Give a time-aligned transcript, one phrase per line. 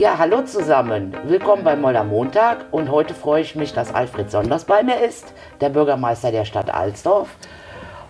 [0.00, 1.14] Ja, hallo zusammen.
[1.24, 5.34] Willkommen bei Moller Montag und heute freue ich mich, dass Alfred Sonders bei mir ist,
[5.60, 7.28] der Bürgermeister der Stadt Alsdorf.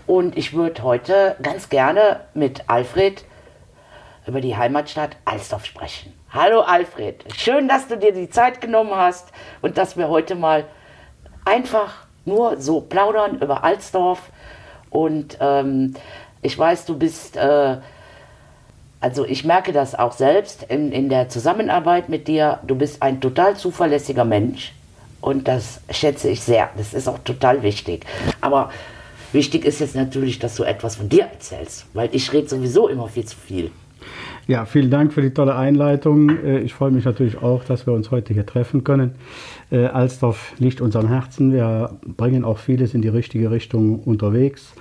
[0.07, 3.25] Und ich würde heute ganz gerne mit Alfred
[4.25, 6.15] über die Heimatstadt Alsdorf sprechen.
[6.33, 10.67] Hallo Alfred, schön, dass du dir die Zeit genommen hast und dass wir heute mal
[11.45, 14.31] einfach nur so plaudern über Alsdorf.
[14.91, 15.95] Und ähm,
[16.41, 17.79] ich weiß, du bist, äh,
[19.01, 23.21] also ich merke das auch selbst in, in der Zusammenarbeit mit dir, du bist ein
[23.21, 24.73] total zuverlässiger Mensch.
[25.21, 26.71] Und das schätze ich sehr.
[26.77, 28.07] Das ist auch total wichtig.
[28.41, 28.71] Aber
[29.33, 33.09] wichtig ist jetzt natürlich, dass du etwas von dir erzählst, weil ich rede sowieso immer
[33.09, 33.71] viel zu viel.
[34.47, 36.31] Ja, vielen Dank für die tolle Einleitung.
[36.45, 39.15] Äh, ich freue mich natürlich auch, dass wir uns heute hier treffen können.
[39.71, 41.53] Äh, Alsdorf liegt uns Herzen.
[41.53, 44.73] Wir bringen auch vieles in die richtige Richtung unterwegs.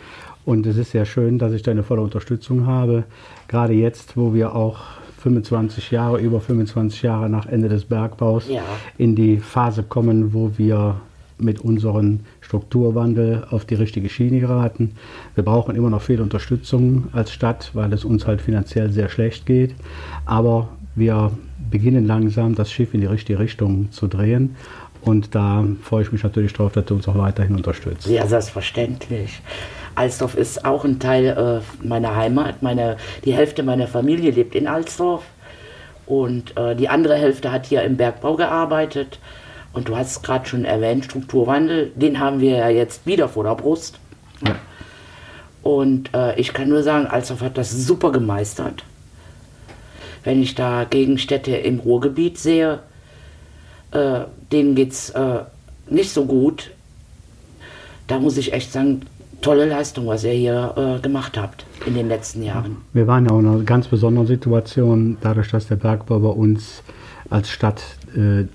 [0.45, 3.03] Und es ist sehr schön, dass ich deine volle Unterstützung habe.
[3.47, 4.79] Gerade jetzt, wo wir auch
[5.19, 8.63] 25 Jahre, über 25 Jahre nach Ende des Bergbaus ja.
[8.97, 10.95] in die Phase kommen, wo wir
[11.37, 14.95] mit unserem Strukturwandel auf die richtige Schiene geraten.
[15.35, 19.45] Wir brauchen immer noch viel Unterstützung als Stadt, weil es uns halt finanziell sehr schlecht
[19.45, 19.73] geht.
[20.25, 21.31] Aber wir
[21.71, 24.55] beginnen langsam das Schiff in die richtige Richtung zu drehen.
[25.01, 28.07] Und da freue ich mich natürlich darauf, dass du uns auch weiterhin unterstützt.
[28.07, 29.41] Ja, selbstverständlich.
[29.95, 32.61] Alsdorf ist auch ein Teil äh, meiner Heimat.
[32.61, 35.23] Meine, die Hälfte meiner Familie lebt in Alsdorf
[36.05, 39.19] und äh, die andere Hälfte hat hier im Bergbau gearbeitet.
[39.71, 43.55] Und du hast gerade schon erwähnt, Strukturwandel, den haben wir ja jetzt wieder vor der
[43.55, 43.99] Brust.
[44.45, 44.55] Ja.
[45.61, 48.83] Und äh, ich kann nur sagen, Alsdorf hat das super gemeistert.
[50.23, 52.79] Wenn ich da Gegenstädte im Ruhrgebiet sehe,
[53.91, 55.41] äh, denen geht es äh,
[55.87, 56.71] nicht so gut.
[58.07, 59.01] Da muss ich echt sagen,
[59.41, 62.77] tolle Leistung, was ihr hier äh, gemacht habt in den letzten Jahren.
[62.93, 66.83] Wir waren ja auch in einer ganz besonderen Situation, dadurch, dass der Bergbau bei uns
[67.29, 67.81] als Stadt
[68.15, 68.45] äh,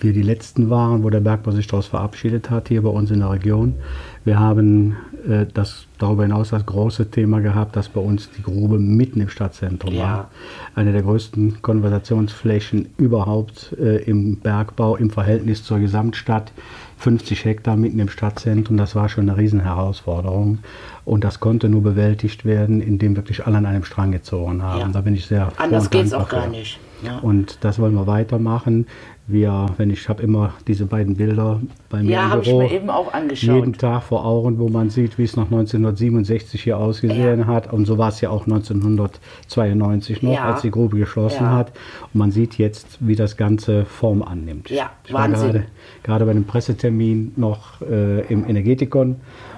[0.00, 3.20] wir die letzten waren, wo der Bergbau sich daraus verabschiedet hat, hier bei uns in
[3.20, 3.74] der Region.
[4.24, 4.96] Wir haben
[5.28, 9.28] äh, das darüber hinaus das große Thema gehabt, dass bei uns die Grube mitten im
[9.28, 10.02] Stadtzentrum ja.
[10.02, 10.30] war.
[10.74, 16.52] Eine der größten Konversationsflächen überhaupt äh, im Bergbau im Verhältnis zur Gesamtstadt.
[16.98, 20.58] 50 Hektar mitten im Stadtzentrum, das war schon eine Riesenherausforderung.
[21.04, 24.80] Und das konnte nur bewältigt werden, indem wirklich alle an einem Strang gezogen haben.
[24.80, 24.88] Ja.
[24.88, 26.80] Da bin ich sehr Anders geht es auch gar nicht.
[27.02, 27.18] Ja.
[27.18, 28.86] Und das wollen wir weitermachen.
[29.28, 32.76] Wir, wenn ich habe immer diese beiden Bilder bei mir ja, im Büro, ich mir
[32.76, 33.56] eben auch angeschaut.
[33.56, 37.46] jeden Tag vor Augen, wo man sieht, wie es nach 1967 hier ausgesehen ja.
[37.46, 37.72] hat.
[37.72, 40.44] Und so war es ja auch 1992 noch, ja.
[40.44, 41.52] als die Grube geschlossen ja.
[41.52, 41.72] hat.
[42.14, 44.70] Und man sieht jetzt, wie das Ganze Form annimmt.
[44.70, 45.52] Ja, ich Wahnsinn.
[45.52, 45.66] Gerade,
[46.04, 49.16] gerade bei einem Pressetermin noch äh, im Energetikon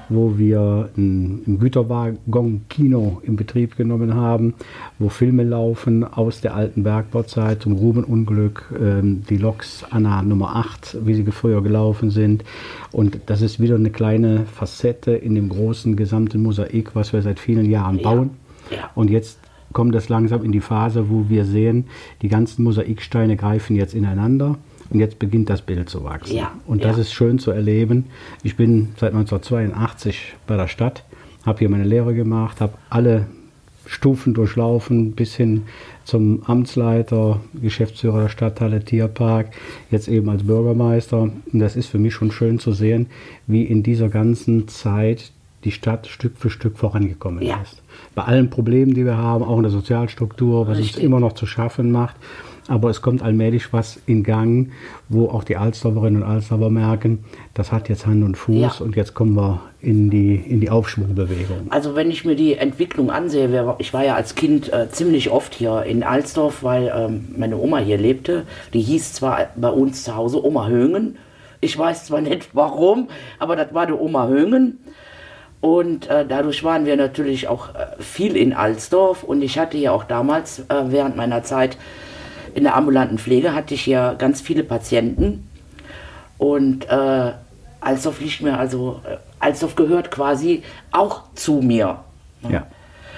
[0.09, 4.55] wo wir ein, ein Güterwaggon-Kino in Betrieb genommen haben,
[4.99, 10.99] wo Filme laufen aus der alten Bergbauzeit zum Rubenunglück, ähm, die Loks Anna Nummer 8,
[11.05, 12.45] wie sie früher gelaufen sind.
[12.93, 17.41] Und das ist wieder eine kleine Facette in dem großen gesamten Mosaik, was wir seit
[17.41, 18.31] vielen Jahren bauen.
[18.71, 18.77] Ja.
[18.77, 18.91] Ja.
[18.95, 19.41] Und jetzt
[19.73, 21.89] kommt das langsam in die Phase, wo wir sehen,
[22.23, 24.59] die ganzen Mosaiksteine greifen jetzt ineinander.
[24.91, 26.37] Und jetzt beginnt das Bild zu wachsen.
[26.37, 27.03] Ja, und das ja.
[27.03, 28.05] ist schön zu erleben.
[28.45, 31.03] Ich bin seit 1982 bei der Stadt,
[31.45, 33.27] habe hier meine Lehre gemacht, habe alle
[33.87, 35.65] Stufen durchlaufen bis hin
[36.09, 39.51] zum Amtsleiter, Geschäftsführer der Stadthalle Tierpark,
[39.91, 41.21] jetzt eben als Bürgermeister.
[41.21, 43.09] Und das ist für mich schon schön zu sehen,
[43.47, 45.33] wie in dieser ganzen Zeit
[45.65, 47.61] die Stadt Stück für Stück vorangekommen ja.
[47.61, 47.83] ist.
[48.15, 51.45] Bei allen Problemen, die wir haben, auch in der Sozialstruktur, was uns immer noch zu
[51.45, 52.17] schaffen macht
[52.69, 54.71] aber es kommt allmählich was in Gang,
[55.09, 57.25] wo auch die Alsdorferinnen und Alsdorfer merken,
[57.55, 58.85] das hat jetzt Hand und Fuß ja.
[58.85, 61.69] und jetzt kommen wir in die, in die Aufschwungbewegung.
[61.71, 65.55] Also wenn ich mir die Entwicklung ansehe, ich war ja als Kind äh, ziemlich oft
[65.55, 68.45] hier in Alsdorf, weil ähm, meine Oma hier lebte.
[68.75, 71.17] Die hieß zwar bei uns zu Hause Oma Högen.
[71.61, 74.79] Ich weiß zwar nicht warum, aber das war die Oma Högen.
[75.61, 79.25] Und äh, dadurch waren wir natürlich auch äh, viel in Alsdorf.
[79.25, 81.77] Und ich hatte ja auch damals äh, während meiner Zeit
[82.55, 85.49] in der ambulanten Pflege hatte ich ja ganz viele Patienten
[86.39, 87.33] und äh,
[87.81, 91.99] Alsdorf liegt mir, also äh, Alsdorf gehört quasi auch zu mir.
[92.49, 92.67] Ja.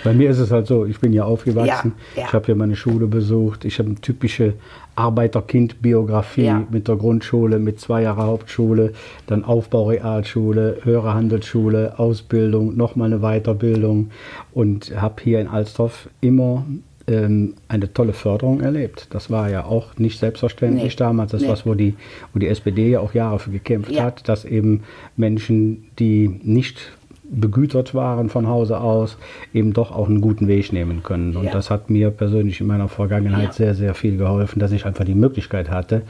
[0.02, 2.28] Bei mir ist es halt so, ich bin ja aufgewachsen, ja, ja.
[2.28, 4.54] ich habe hier meine Schule besucht, ich habe eine typische
[4.96, 6.62] Arbeiterkind-Biografie ja.
[6.70, 8.94] mit der Grundschule, mit zwei Jahre Hauptschule,
[9.26, 14.10] dann Aufbaurealschule, höhere Handelsschule, Ausbildung, nochmal eine Weiterbildung
[14.52, 16.64] und habe hier in Alsdorf immer
[17.10, 19.08] ähm, eine tolle Förderung erlebt.
[19.10, 20.98] Das war ja auch nicht selbstverständlich nee.
[20.98, 21.32] damals.
[21.32, 21.48] Das nee.
[21.48, 21.94] was, wo die,
[22.32, 24.04] wo die SPD ja auch Jahre für gekämpft ja.
[24.04, 24.82] hat, dass eben
[25.16, 26.92] Menschen, die nicht
[27.32, 29.16] begütert waren von Hause aus,
[29.54, 31.36] eben doch auch einen guten Weg nehmen können.
[31.36, 31.52] Und Ja.
[31.52, 33.52] das hat mir persönlich in meiner Vergangenheit Ja.
[33.52, 36.02] sehr, sehr viel geholfen, dass ich einfach die Möglichkeit hatte,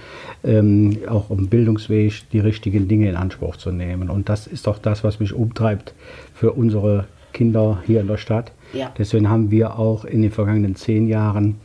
[0.42, 4.08] ähm, auch im Bildungsweg die richtigen Dinge in Anspruch zu nehmen.
[4.08, 5.94] Und das ist doch das, was mich umtreibt
[6.34, 8.52] für unsere Kinder hier in der Stadt.
[8.72, 8.92] Ja.
[8.96, 11.56] Deswegen haben wir auch in den vergangenen zehn Jahren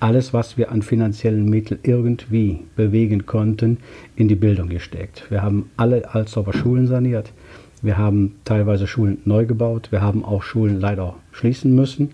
[0.00, 3.78] alles, was wir an finanziellen Mitteln irgendwie bewegen konnten,
[4.16, 5.30] in die Bildung gesteckt.
[5.30, 7.32] Wir haben alle Alsdorfer Schulen saniert.
[7.82, 9.88] Wir haben teilweise Schulen neu gebaut.
[9.90, 12.10] Wir haben auch Schulen leider schließen müssen.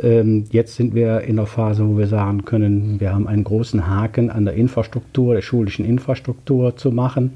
[0.00, 3.86] Ähm, jetzt sind wir in der Phase, wo wir sagen können, wir haben einen großen
[3.86, 7.32] Haken an der Infrastruktur, der schulischen Infrastruktur zu machen.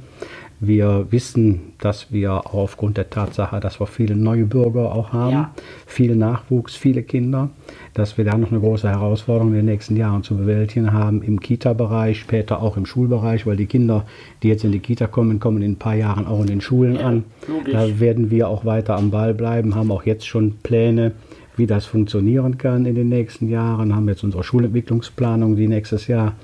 [0.60, 5.50] Wir wissen, dass wir aufgrund der Tatsache, dass wir viele neue Bürger auch haben, Ja.
[5.86, 7.50] viel Nachwuchs, viele Kinder,
[7.94, 11.38] dass wir da noch eine große Herausforderung in den nächsten Jahren zu bewältigen haben im
[11.38, 14.04] Kita-Bereich, später auch im Schulbereich, weil die Kinder,
[14.42, 16.96] die jetzt in die Kita kommen, kommen in ein paar Jahren auch in den Schulen
[16.96, 17.24] Ja, an.
[17.46, 17.72] logisch.
[17.72, 21.12] Da werden wir auch weiter am Ball bleiben, haben auch jetzt schon Pläne,
[21.56, 26.34] wie das funktionieren kann in den nächsten Jahren, haben jetzt unsere Schulentwicklungsplanung, die nächstes Jahr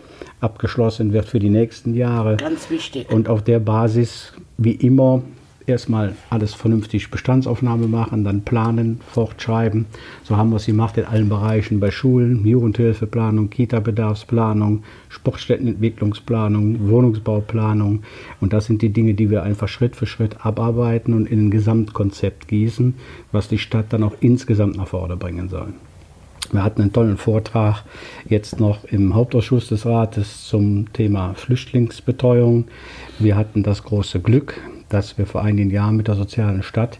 [0.45, 2.37] abgeschlossen wird für die nächsten Jahre.
[2.37, 3.11] Ganz wichtig.
[3.11, 5.23] Und auf der Basis, wie immer,
[5.67, 9.87] erstmal alles vernünftig Bestandsaufnahme machen, dann planen, fortschreiben.
[10.23, 18.03] So haben wir es gemacht in allen Bereichen, bei Schulen, Jugendhilfeplanung, Kita-Bedarfsplanung, Sportstättenentwicklungsplanung, Wohnungsbauplanung.
[18.41, 21.51] Und das sind die Dinge, die wir einfach Schritt für Schritt abarbeiten und in ein
[21.51, 22.95] Gesamtkonzept gießen,
[23.33, 25.69] was die Stadt dann auch insgesamt nach vorne bringen soll.
[26.53, 27.83] Wir hatten einen tollen Vortrag
[28.29, 32.67] jetzt noch im Hauptausschuss des Rates zum Thema Flüchtlingsbetreuung.
[33.19, 36.99] Wir hatten das große Glück, dass wir vor einigen Jahren mit der sozialen Stadt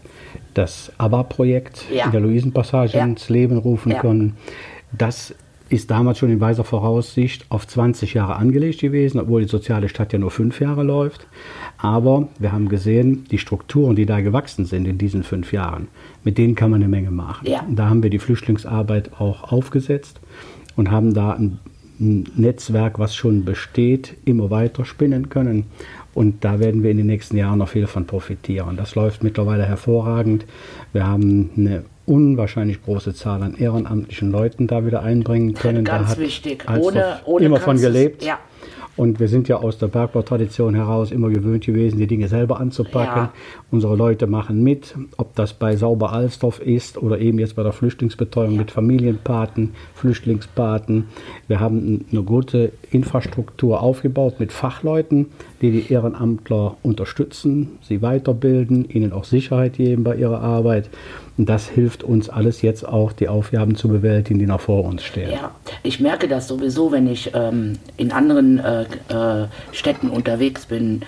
[0.53, 2.05] das ABBA-Projekt Ja.
[2.05, 3.03] in der Luisenpassage Ja.
[3.05, 3.99] ins Leben rufen Ja.
[4.01, 4.35] können.
[4.91, 5.33] Das
[5.69, 10.13] ist damals schon in weiser Voraussicht auf 20 Jahre angelegt gewesen, obwohl die soziale Stadt
[10.13, 11.27] ja nur fünf Jahre läuft.
[11.77, 15.87] Aber wir haben gesehen, die Strukturen, die da gewachsen sind in diesen fünf Jahren,
[16.23, 17.47] mit denen kann man eine Menge machen.
[17.47, 17.65] Ja.
[17.69, 20.19] Da haben wir die Flüchtlingsarbeit auch aufgesetzt
[20.75, 21.59] und haben da ein,
[21.99, 25.65] ein Netzwerk, was schon besteht, immer weiter spinnen können.
[26.13, 28.77] Und da werden wir in den nächsten Jahren noch viel von profitieren.
[28.77, 30.45] Das läuft mittlerweile hervorragend.
[30.93, 35.83] Wir haben eine unwahrscheinlich große Zahl an ehrenamtlichen Leuten da wieder einbringen können.
[35.83, 36.65] Ganz da hat wichtig.
[36.69, 38.23] Ohne- ohne immer von gelebt.
[38.23, 38.39] ja.
[38.97, 43.23] Und wir sind ja aus der Bergbautradition heraus immer gewöhnt gewesen, die Dinge selber anzupacken.
[43.23, 43.33] Ja.
[43.69, 47.73] Unsere Leute machen mit, ob das bei Sauber Alsdorf ist oder eben jetzt bei der
[47.73, 51.07] Flüchtlingsbetreuung mit Familienpaten, Flüchtlingspaten.
[51.49, 55.25] Wir haben eine gute Infrastruktur aufgebaut mit Fachleuten,
[55.61, 60.89] die die Ehrenamtler unterstützen, sie weiterbilden, ihnen auch Sicherheit geben bei ihrer Arbeit.
[61.37, 65.03] Und das hilft uns alles jetzt auch, die Aufgaben zu bewältigen, die noch vor uns
[65.03, 65.31] stehen.
[65.31, 65.51] Ja,
[65.83, 71.01] ich merke das sowieso, wenn ich ähm, in anderen äh, äh, Städten unterwegs bin,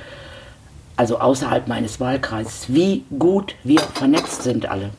[0.97, 4.89] also außerhalb meines Wahlkreises, wie gut wir vernetzt sind alle.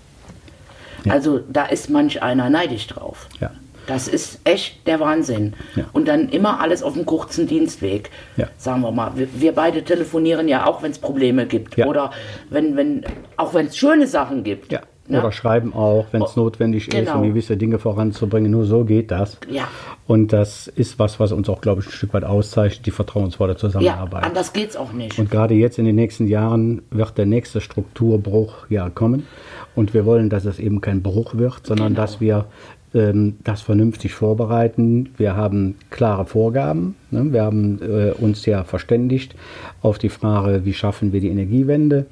[1.08, 3.28] Also da ist manch einer neidisch drauf.
[3.40, 3.50] Ja.
[3.86, 5.54] Das ist echt der Wahnsinn.
[5.74, 5.86] Ja.
[5.92, 8.10] Und dann immer alles auf dem kurzen Dienstweg.
[8.36, 8.48] Ja.
[8.58, 11.76] Sagen wir mal, wir, wir beide telefonieren ja auch, wenn es Probleme gibt.
[11.76, 11.86] Ja.
[11.86, 12.10] Oder
[12.50, 13.04] wenn, wenn,
[13.38, 14.72] auch wenn es schöne Sachen gibt.
[15.08, 15.16] Ja.
[15.16, 15.20] Ne?
[15.20, 17.16] Oder schreiben auch, wenn es Oh, notwendig ist, genau.
[17.20, 18.50] um gewisse Dinge voranzubringen.
[18.50, 19.38] Nur so geht das.
[19.50, 19.68] Ja.
[20.06, 23.52] Und das ist was, was uns auch, glaube ich, ein Stück weit auszeichnet, die vertrauensvolle
[23.52, 24.24] ja, Zusammenarbeit.
[24.24, 25.18] anders geht's auch nicht.
[25.18, 29.26] Und gerade jetzt in den nächsten Jahren wird der nächste Strukturbruch ja kommen.
[29.74, 32.00] Und wir wollen, dass es eben kein Bruch wird, sondern Genau.
[32.00, 32.46] dass wir
[32.94, 35.10] ähm, das vernünftig vorbereiten.
[35.18, 36.96] Wir haben klare Vorgaben.
[37.10, 37.32] Ne?
[37.32, 39.34] Wir haben äh, uns ja verständigt
[39.82, 42.06] auf die Frage, wie schaffen wir die Energiewende.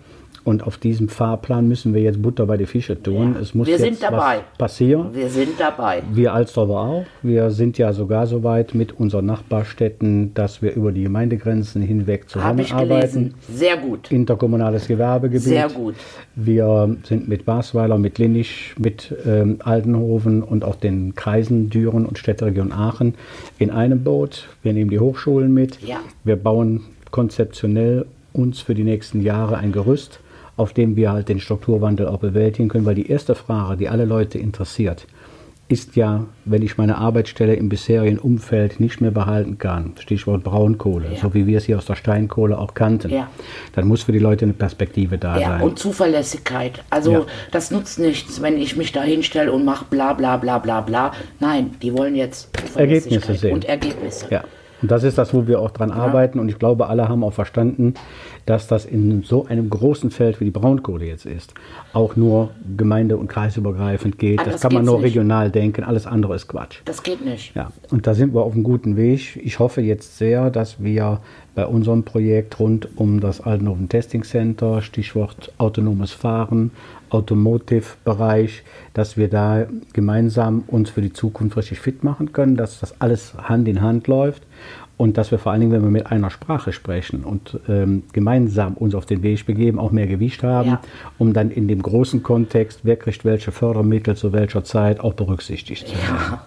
[0.47, 3.35] Und auf diesem Fahrplan müssen wir jetzt Butter bei die Fische tun.
[3.35, 3.41] Ja.
[3.41, 5.09] Es muss Wir jetzt was passieren.
[5.13, 6.05] Wir sind dabei.
[6.13, 7.05] Wir Alsdorfer auch.
[7.21, 12.31] Wir sind ja sogar so weit mit unseren Nachbarstädten, dass wir über die Gemeindegrenzen hinweg
[12.31, 12.89] zusammenarbeiten.
[12.89, 13.35] gelesen.
[13.53, 14.13] Sehr gut.
[14.13, 15.43] Interkommunales Gewerbegebiet.
[15.43, 15.97] Sehr gut.
[16.37, 22.19] Wir sind mit Basweiler, mit Linnich, mit ähm, Altenhofen und auch den Kreisen Düren und
[22.19, 23.17] Städteregion Aachen
[23.59, 24.47] in einem Boot.
[24.63, 25.83] Wir nehmen die Hochschulen mit.
[25.83, 25.99] Ja.
[26.23, 30.21] Wir bauen konzeptionell uns für die nächsten Jahre ein Gerüst,
[30.57, 34.05] auf dem wir halt den Strukturwandel auch bewältigen können, weil die erste Frage, die alle
[34.05, 35.07] Leute interessiert,
[35.69, 41.07] ist ja, wenn ich meine Arbeitsstelle im bisherigen Umfeld nicht mehr behalten kann, Stichwort Braunkohle,
[41.15, 41.19] Ja.
[41.21, 43.29] so wie wir es hier aus der Steinkohle auch kannten, Ja.
[43.75, 45.63] dann muss für die Leute eine Perspektive da Ja, sein.
[45.63, 46.85] und Zuverlässigkeit.
[46.89, 47.23] Also Ja.
[47.51, 51.11] das nutzt nichts, wenn ich mich da hinstelle und mache bla bla bla bla bla.
[51.41, 53.53] Nein, die wollen jetzt Ergebnisse sehen.
[53.53, 54.27] und Ergebnisse.
[54.31, 54.45] Ja,
[54.83, 56.39] und das ist das, wo wir auch dran arbeiten.
[56.39, 57.95] Und ich glaube, alle haben auch verstanden,
[58.45, 61.55] dass das in so einem großen Feld wie die Braunkohle jetzt ist,
[61.93, 64.41] auch nur gemeinde- und kreisübergreifend geht.
[64.41, 65.07] Anders das kann man nur nicht.
[65.07, 66.81] regional denken, alles andere ist Quatsch.
[66.85, 67.55] Das geht nicht.
[67.55, 69.37] Ja, und da sind wir auf einem guten Weg.
[69.43, 71.21] Ich hoffe jetzt sehr, dass wir
[71.55, 76.71] bei unserem Projekt rund um das Altenhofen Testing Center, Stichwort autonomes Fahren,
[77.09, 83.01] Automotive-Bereich, dass wir da gemeinsam uns für die Zukunft richtig fit machen können, dass das
[83.01, 84.46] alles Hand in Hand läuft
[84.99, 88.75] und dass wir vor allen Dingen, wenn wir mit einer Sprache sprechen und ähm, gemeinsam
[88.75, 90.81] uns auf den Weg begeben, auch mehr Gewicht haben, Ja.
[91.19, 95.87] um dann in dem großen Kontext, wer kriegt welche Fördermittel zu welcher Zeit, auch berücksichtigt
[95.89, 96.39] zu werden.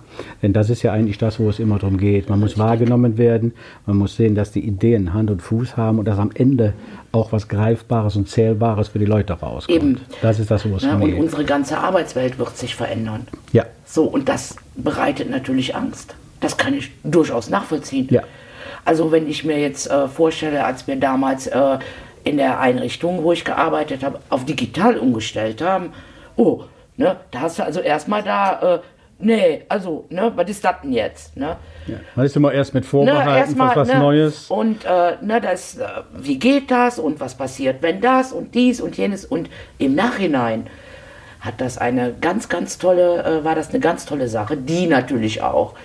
[0.41, 2.27] Denn das ist ja eigentlich das, wo es immer darum geht.
[2.29, 3.53] Man muss wahrgenommen werden,
[3.85, 6.73] man muss sehen, dass die Ideen Hand und Fuß haben und dass am Ende
[7.11, 9.77] auch was Greifbares und Zählbares für die Leute rauskommt.
[9.77, 9.97] Eben.
[10.23, 10.89] Das ist das, wo es Ne?
[10.91, 11.19] drum Und geht.
[11.19, 13.27] unsere ganze Arbeitswelt wird sich verändern.
[13.53, 16.15] Ja, So, und das bereitet natürlich Angst.
[16.39, 18.07] Das kann ich durchaus nachvollziehen.
[18.09, 18.23] Ja.
[18.85, 21.79] Also wenn ich mir jetzt äh, vorstelle, als wir damals äh,
[22.23, 25.93] in der Einrichtung, wo ich gearbeitet habe, auf digital umgestellt haben,
[26.35, 26.63] oh,
[26.97, 28.79] ne, da hast du also erstmal da, äh,
[29.19, 31.35] nee, also, ne, was ist das denn jetzt?
[31.35, 31.57] Ne?
[31.87, 31.97] ja.
[32.15, 34.47] Man ist immer erst mit Ne, Vorbehalten erstmal, was, was ne, Neues.
[34.49, 38.81] Und äh, ne, das, äh, wie geht das und was passiert, wenn das und dies
[38.81, 40.67] und jenes und im Nachhinein
[41.39, 45.41] hat das eine ganz, ganz tolle, äh, war das eine ganz tolle Sache, die natürlich
[45.41, 45.75] auch,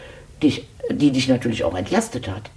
[0.43, 2.51] dich, die dich natürlich auch entlastet hat.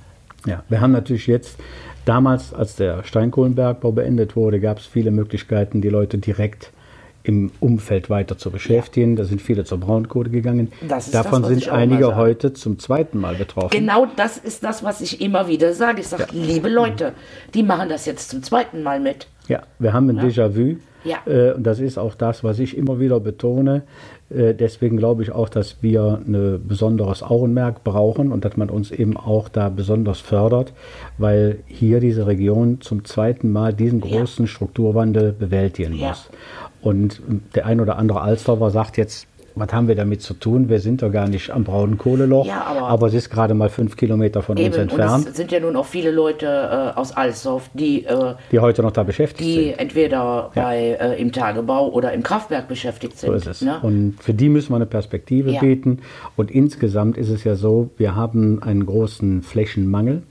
[0.45, 1.57] Ja, wir haben natürlich jetzt,
[2.05, 6.71] damals, als der Steinkohlenbergbau beendet wurde, gab es viele Möglichkeiten, die Leute direkt
[7.27, 9.17] im Umfeld weiter zu beschäftigen.
[9.17, 10.71] Da sind viele zur Braunkohle gegangen.
[11.11, 13.71] Davon das, sind einige heute zum zweiten Mal betroffen.
[13.71, 15.99] Genau das ist das, was ich immer wieder sage.
[16.01, 17.13] Ich sage, liebe Leute,
[17.53, 19.27] die machen das jetzt zum zweiten Mal mit.
[19.49, 20.77] Ja, wir haben ein Déjà-vu.
[21.03, 21.17] Ja.
[21.25, 23.83] Äh, und das ist auch das, was ich immer wieder betone.
[24.29, 28.91] Äh, deswegen glaube ich auch, dass wir ein besonderes Augenmerk brauchen und dass man uns
[28.91, 30.73] eben auch da besonders fördert,
[31.17, 34.19] weil hier diese Region zum zweiten Mal diesen Ja.
[34.19, 36.09] großen Strukturwandel bewältigen Ja.
[36.09, 36.29] muss.
[36.81, 37.21] Und
[37.55, 39.27] der ein oder andere Alsdorfer sagt jetzt,
[39.59, 40.69] was haben wir damit zu tun?
[40.69, 44.41] Wir sind doch gar nicht am Braunkohleloch, Ja, aber- es ist gerade mal fünf Kilometer
[44.41, 47.69] von uns Eben, und entfernt, es sind ja nun auch viele Leute äh, aus Alsdorf,
[47.73, 49.79] die äh, die heute noch da beschäftigt die sind.
[49.79, 53.29] entweder bei, äh, im Tagebau oder im Kraftwerk beschäftigt sind.
[53.29, 53.61] So ist es.
[53.61, 53.79] Ne?
[53.81, 55.59] Und für die müssen wir eine Perspektive Ja.
[55.59, 55.99] bieten.
[56.35, 60.23] Und insgesamt ist es ja so, wir haben einen großen Flächenmangel.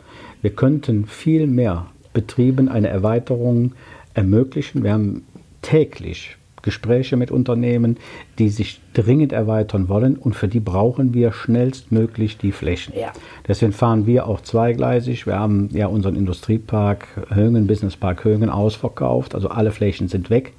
[0.42, 3.72] Wir könnten viel mehr Betrieben eine Erweiterung
[4.14, 4.82] ermöglichen.
[4.84, 5.24] Wir haben
[5.62, 7.96] täglich Gespräche mit Unternehmen,
[8.38, 12.92] die sich dringend erweitern wollen und für die brauchen wir schnellstmöglich die Flächen.
[12.98, 13.12] Ja.
[13.46, 15.26] Deswegen fahren wir auch zweigleisig.
[15.26, 19.34] Wir haben ja unseren Industriepark Höngen, Business Park Höngen ausverkauft.
[19.36, 20.54] Also alle Flächen sind weg.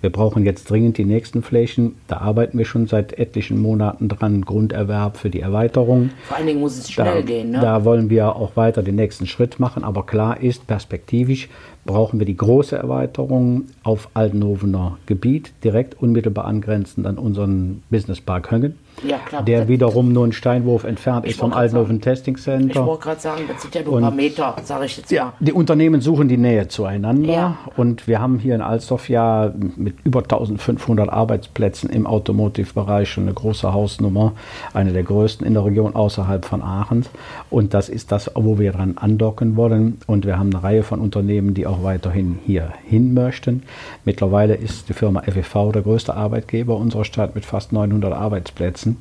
[0.00, 1.94] Wir brauchen jetzt dringend die nächsten Flächen.
[2.08, 4.42] Da arbeiten wir schon seit etlichen Monaten dran.
[4.42, 6.10] Grunderwerb für die Erweiterung.
[6.24, 7.50] Vor allen Dingen muss es Da, schnell gehen.
[7.52, 7.60] Ne?
[7.60, 9.84] da wollen wir auch weiter den nächsten Schritt machen.
[9.84, 11.48] Aber klar ist, perspektivisch
[11.84, 18.50] brauchen wir die große Erweiterung auf Altenhovener Gebiet, direkt unmittelbar angrenzend an unseren Business Park
[18.50, 18.78] Höngen.
[19.06, 19.42] Ja, klar.
[19.42, 22.86] Der wiederum nur ein Steinwurf entfernt Ich ist vom Altenhofen Testing Ich Center.
[22.86, 25.32] wollte gerade sagen, das sind ja nur ein paar Meter, sage ich jetzt Ja, mal.
[25.40, 27.56] die Unternehmen suchen die Nähe zueinander Ja.
[27.76, 33.34] und wir haben hier in Alsdorf ja mit über 1500 Arbeitsplätzen im Automotive-Bereich schon eine
[33.34, 34.32] große Hausnummer,
[34.72, 37.04] eine der größten in der Region außerhalb von Aachen
[37.50, 41.00] und das ist das, wo wir dran andocken wollen und wir haben eine Reihe von
[41.00, 43.64] Unternehmen, die auch weiterhin hier hin möchten.
[44.04, 48.91] Mittlerweile ist die Firma FEV der größte Arbeitgeber unserer Stadt mit fast 900 Arbeitsplätzen.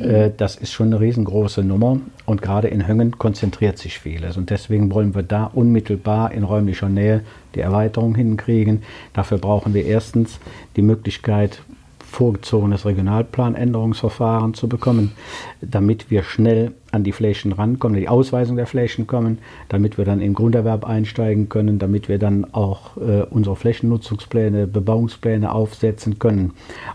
[0.00, 4.50] Äh, Das ist schon eine riesengroße Nummer und gerade in Höngen konzentriert sich vieles und
[4.50, 7.22] deswegen wollen wir da unmittelbar in räumlicher Nähe
[7.54, 8.82] die Erweiterung hinkriegen.
[9.12, 10.40] Dafür brauchen wir erstens
[10.76, 11.62] die Möglichkeit,
[12.10, 15.12] vorgezogenes Regionalplanänderungsverfahren zu bekommen,
[15.60, 19.38] damit wir schnell an die Flächen rankommen, die Ausweisung der Flächen kommen,
[19.68, 25.52] damit wir dann im Grunderwerb einsteigen können, damit wir dann auch äh, unsere Flächennutzungspläne, Bebauungspläne
[25.52, 26.52] aufsetzen können.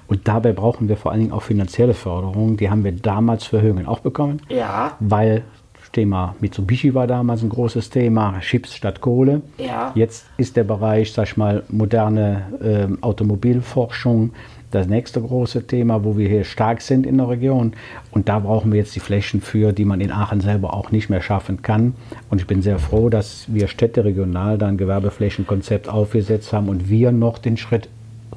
[0.07, 2.57] Und dabei brauchen wir vor allen Dingen auch finanzielle Förderung.
[2.57, 5.43] Die haben wir damals für Höhen auch bekommen, Ja, weil
[5.79, 9.43] das Thema Mitsubishi war damals ein großes Thema, Chips statt Kohle.
[9.57, 9.91] Ja.
[9.95, 14.31] Jetzt ist der Bereich, sag ich mal, moderne ähm, Automobilforschung
[14.75, 17.73] das nächste große Thema, wo wir hier stark sind in der Region.
[18.11, 21.09] Und da brauchen wir jetzt die Flächen für, die man in Aachen selber auch nicht
[21.09, 21.95] mehr schaffen kann.
[22.29, 27.11] Und ich bin sehr froh, dass wir städteregional da ein Gewerbeflächenkonzept aufgesetzt haben und wir
[27.11, 27.89] noch den Schritt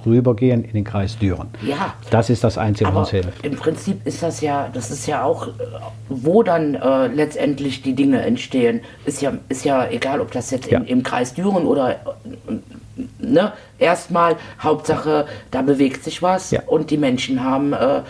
[0.06, 1.48] rübergehen in den Kreis Düren.
[1.66, 1.94] Ja.
[2.10, 3.44] Das ist das Einzige, was hilft.
[3.44, 5.48] im Prinzip ist das ja, das ist ja auch,
[6.08, 10.70] wo dann äh, letztendlich die Dinge entstehen, ist ja, ist ja egal, ob das jetzt
[10.70, 10.78] Ja.
[10.78, 11.96] im, im Kreis Düren oder, äh,
[13.18, 16.62] ne, erstmal, Hauptsache, da bewegt sich was Ja.
[16.66, 18.02] und die Menschen haben äh,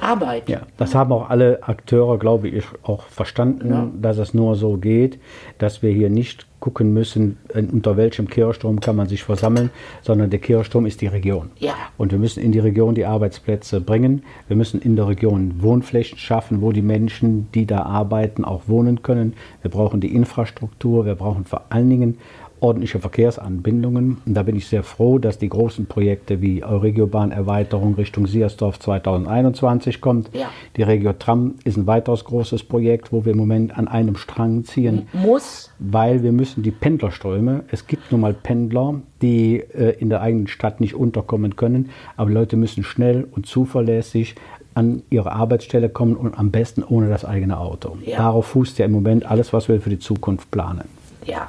[0.00, 0.48] Arbeit.
[0.48, 3.88] Ja, das haben auch alle Akteure, glaube ich, auch verstanden, Ja.
[4.00, 5.18] dass es nur so geht,
[5.58, 9.70] dass wir hier nicht gucken müssen, unter welchem Kirchturm kann man sich versammeln,
[10.02, 11.50] sondern der Kirchturm ist die Region.
[11.58, 11.72] Ja.
[11.96, 14.24] Und wir müssen in die Region die Arbeitsplätze bringen.
[14.46, 19.02] Wir müssen in der Region Wohnflächen schaffen, wo die Menschen, die da arbeiten, auch wohnen
[19.02, 19.32] können.
[19.62, 21.06] Wir brauchen die Infrastruktur.
[21.06, 22.18] Wir brauchen vor allen Dingen
[22.60, 24.18] ordentliche Verkehrsanbindungen.
[24.24, 30.00] Und da bin ich sehr froh, dass die großen Projekte wie Euregiobahn-Erweiterung Richtung Siersdorf 2021
[30.00, 30.30] kommt.
[30.34, 30.50] Ja.
[30.76, 34.64] Die Regio Tram ist ein weiteres großes Projekt, wo wir im Moment an einem Strang
[34.64, 35.72] ziehen Muss.
[35.78, 40.46] weil wir müssen die Pendlerströme, es gibt nun mal Pendler, die äh, in der eigenen
[40.46, 44.34] Stadt nicht unterkommen können, aber Leute müssen schnell und zuverlässig
[44.74, 47.98] an ihre Arbeitsstelle kommen und am besten ohne das eigene Auto.
[48.04, 48.18] Ja.
[48.18, 50.84] Darauf fußt ja im Moment alles, was wir für die Zukunft planen.
[51.26, 51.48] Ja,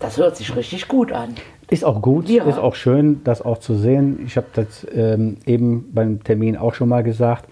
[0.00, 1.34] das hört sich richtig gut an.
[1.68, 2.44] Ist auch gut, Ja.
[2.44, 4.18] ist auch schön, das auch zu sehen.
[4.26, 7.44] Ich habe das ähm, eben beim Termin auch schon mal gesagt.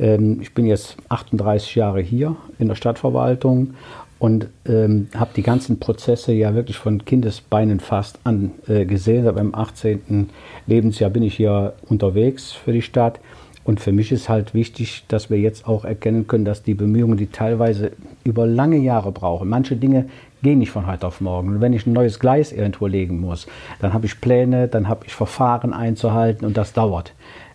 [0.00, 3.74] Ähm, ich bin jetzt 38 Jahre hier in der Stadtverwaltung
[4.18, 9.24] und ähm, habe die ganzen Prozesse ja wirklich von Kindesbeinen fast an äh, gesehen.
[9.24, 10.30] Seit meinem 18.
[10.66, 13.20] Lebensjahr bin ich hier unterwegs für die Stadt.
[13.64, 17.18] Und für mich ist halt wichtig, dass wir jetzt auch erkennen können, dass die Bemühungen,
[17.18, 17.92] die teilweise
[18.24, 20.06] über lange Jahre brauchen, manche Dinge
[20.42, 21.48] gehen nicht von heute auf morgen.
[21.48, 23.46] Und wenn ich ein neues Gleis irgendwo legen muss,
[23.80, 27.12] dann habe ich Pläne, dann habe ich Verfahren einzuhalten und das dauert.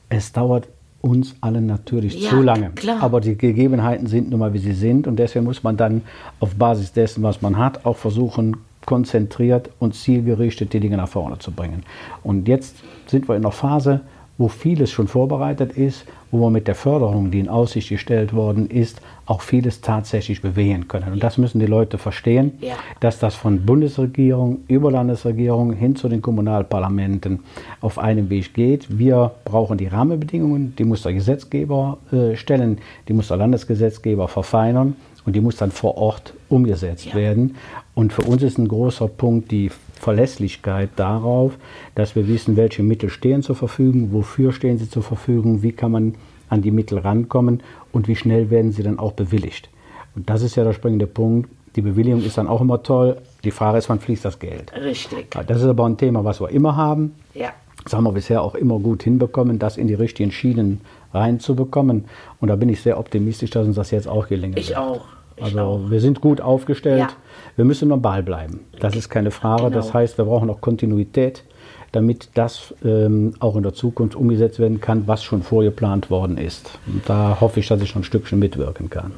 [0.10, 0.68] Es dauert
[1.02, 2.70] uns allen natürlich Ja, zu lange.
[2.72, 3.02] klar.
[3.02, 5.06] Aber die Gegebenheiten sind nun mal, wie sie sind.
[5.06, 6.02] Und deswegen muss man dann
[6.40, 11.40] auf Basis dessen, was man hat, auch versuchen, konzentriert und zielgerichtet die Dinge nach vorne
[11.40, 11.84] zu bringen.
[12.24, 14.02] Und jetzt sind wir in einer Phase,
[14.38, 18.68] wo vieles schon vorbereitet ist, wo wir mit der Förderung, die in Aussicht gestellt worden
[18.68, 21.14] ist, auch vieles tatsächlich bewegen können.
[21.14, 22.74] Und das müssen die Leute verstehen, Ja.
[23.00, 27.42] dass das von Bundesregierung über Landesregierung hin zu den Kommunalparlamenten
[27.82, 28.98] auf einem Weg geht.
[28.98, 34.96] Wir brauchen die Rahmenbedingungen, die muss der Gesetzgeber äh, stellen, die muss der Landesgesetzgeber verfeinern
[35.26, 37.14] und die muss dann vor Ort umgesetzt Ja.
[37.16, 37.56] werden.
[37.94, 39.70] Und für uns ist ein großer Punkt die
[40.04, 41.54] Verlässlichkeit darauf,
[41.96, 45.92] dass wir wissen, welche Mittel stehen zur Verfügung, wofür stehen sie zur Verfügung, wie kann
[45.92, 46.16] man
[46.50, 49.70] an die Mittel rankommen und wie schnell werden sie dann auch bewilligt.
[50.16, 51.50] Und das ist ja der springende Punkt.
[51.76, 53.18] Die Bewilligung ist dann auch immer toll.
[53.44, 54.72] Die Frage ist, wann fließt das Geld?
[54.76, 55.32] Richtig.
[55.48, 57.16] Das ist aber ein Thema, was wir immer haben.
[57.34, 57.50] Ja.
[57.84, 60.82] Das haben wir bisher auch immer gut hinbekommen, das in die richtigen Schienen
[61.14, 62.06] reinzubekommen.
[62.40, 64.78] Und da bin ich sehr optimistisch, dass uns das jetzt auch gelingen Ich wird.
[64.78, 65.06] auch.
[65.42, 65.80] Also auch.
[65.90, 67.00] wir sind gut aufgestellt.
[67.00, 67.10] Ja.
[67.56, 68.62] Wir müssen am Ball bleiben.
[68.80, 69.64] Das ist keine Frage.
[69.64, 69.76] Genau.
[69.76, 71.44] Das heißt, wir brauchen auch Kontinuität,
[71.92, 76.80] damit das ähm, auch in der Zukunft umgesetzt werden kann, was schon vorgeplant worden ist.
[76.88, 79.12] Und da hoffe ich, dass ich schon ein Stückchen mitwirken kann.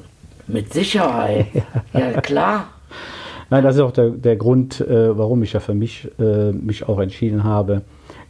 [0.47, 1.47] Mit Sicherheit.
[1.93, 2.67] Ja, klar.
[3.49, 6.87] Nein, das ist auch der, der Grund, äh, warum ich ja für mich äh, mich
[6.87, 7.81] auch entschieden habe,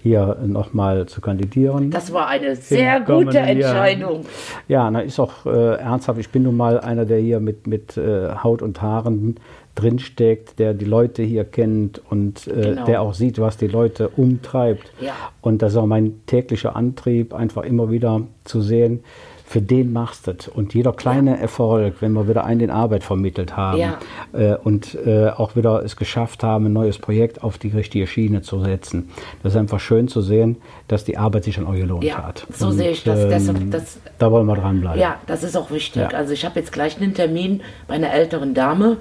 [0.05, 1.89] hier nochmal zu kandidieren.
[1.89, 3.39] Das war eine sehr gute.
[3.39, 4.23] Entscheidung.
[4.67, 6.19] Ja, na, ist auch äh, ernsthaft.
[6.19, 9.37] Ich bin nun mal einer, der hier mit, mit äh, Haut und Haaren
[9.73, 12.85] drinsteckt, der die Leute hier kennt und äh, Genau.
[12.85, 14.91] der auch sieht, was die Leute umtreibt.
[15.01, 15.13] Ja.
[15.41, 19.03] Und das ist auch mein täglicher Antrieb, einfach immer wieder zu sehen,
[19.47, 20.47] für den machst du es.
[20.47, 23.97] Und jeder kleine Erfolg, wenn wir wieder einen in Arbeit vermittelt haben Ja.
[24.33, 28.41] äh, und äh, auch wieder es geschafft haben, ein neues Projekt auf die richtige Schiene
[28.41, 29.09] zu setzen.
[29.43, 32.47] Das ist einfach schön zu sehen, dass die Arbeit sich dann auch gelohnt Ja, hat.
[32.51, 33.19] so sehe ich das.
[33.19, 34.99] Deshalb- das- da wollen wir dranbleiben.
[34.99, 36.01] Ja, das ist auch wichtig.
[36.01, 36.07] Ja.
[36.17, 38.97] Also ich habe jetzt gleich einen Termin bei einer älteren Dame,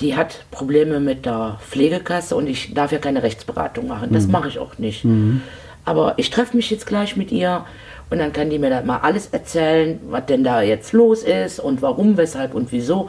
[0.00, 4.10] die hat Probleme mit der Pflegekasse und ich darf ja keine Rechtsberatung machen.
[4.10, 4.14] Mhm.
[4.14, 5.04] Das mache ich auch nicht.
[5.84, 7.64] Aber ich treffe mich jetzt gleich mit ihr
[8.10, 11.58] und dann kann die mir dann mal alles erzählen, was denn da jetzt los ist
[11.58, 13.08] und warum, weshalb und wieso.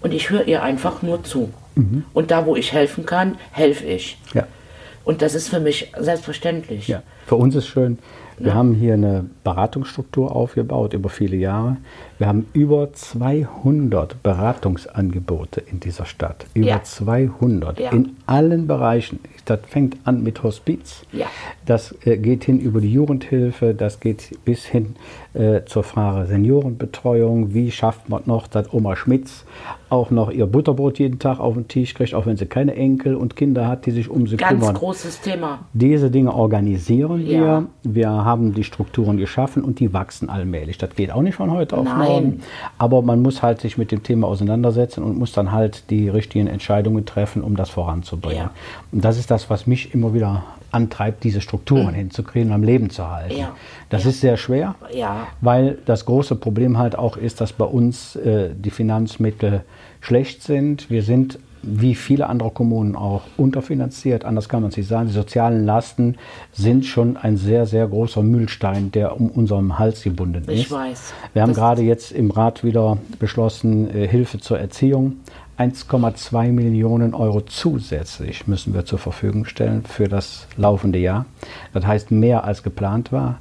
[0.00, 1.50] Und ich höre ihr einfach nur zu.
[1.74, 2.04] Mhm.
[2.12, 4.18] Und da, wo ich helfen kann, helfe ich.
[4.34, 4.46] Ja.
[5.04, 6.86] Und das ist für mich selbstverständlich.
[6.88, 7.98] Ja, für uns ist schön,
[8.38, 11.76] wir haben hier eine Beratungsstruktur aufgebaut über viele Jahre.
[12.22, 16.46] Wir haben über 200 Beratungsangebote in dieser Stadt.
[16.54, 16.80] Über Ja.
[16.84, 17.90] 200 Ja.
[17.90, 19.18] in allen Bereichen.
[19.44, 21.02] Das fängt an mit Hospiz.
[21.10, 21.26] Ja.
[21.66, 24.94] Das äh, geht hin über die Jugendhilfe, das geht bis hin
[25.34, 27.54] äh, zur Frage Seniorenbetreuung.
[27.54, 29.44] Wie schafft man noch, dass Oma Schmitz
[29.90, 33.16] auch noch ihr Butterbrot jeden Tag auf den Tisch kriegt, auch wenn sie keine Enkel
[33.16, 34.74] und Kinder hat, die sich um sie Ganz kümmern.
[34.76, 35.66] großes Thema.
[35.74, 37.66] Diese Dinge organisieren wir.
[37.82, 40.78] Wir haben die Strukturen geschaffen und die wachsen allmählich.
[40.78, 41.84] Das geht auch nicht von heute auf
[42.20, 42.42] Nein.
[42.78, 46.46] Aber man muss halt sich mit dem Thema auseinandersetzen und muss dann halt die richtigen
[46.46, 48.38] Entscheidungen treffen, um das voranzubringen.
[48.44, 48.50] Ja.
[48.92, 52.88] Und das ist das, was mich immer wieder antreibt, diese Strukturen hinzukriegen und am Leben
[52.90, 53.34] zu halten.
[53.34, 53.40] Mhm.
[53.40, 53.54] Ja.
[53.90, 54.10] Das Ja.
[54.10, 55.26] ist sehr schwer, Ja.
[55.42, 59.64] weil das große Problem halt auch ist, dass bei uns äh, die Finanzmittel
[60.00, 60.88] schlecht sind.
[60.90, 64.24] Wir sind wie viele andere Kommunen auch unterfinanziert.
[64.24, 65.08] Anders kann man es nicht sagen.
[65.08, 66.16] Die sozialen Lasten
[66.52, 70.60] sind schon ein sehr, sehr großer Mühlstein, der um unserem Hals gebunden ist.
[70.60, 71.14] Ich weiß.
[71.32, 75.16] Wir haben gerade jetzt im Rat wieder beschlossen, äh, Hilfe zur Erziehung.
[75.58, 81.26] 1,2 Millionen Euro zusätzlich müssen wir zur Verfügung stellen für das laufende Jahr.
[81.72, 83.38] Das heißt mehr als geplant war.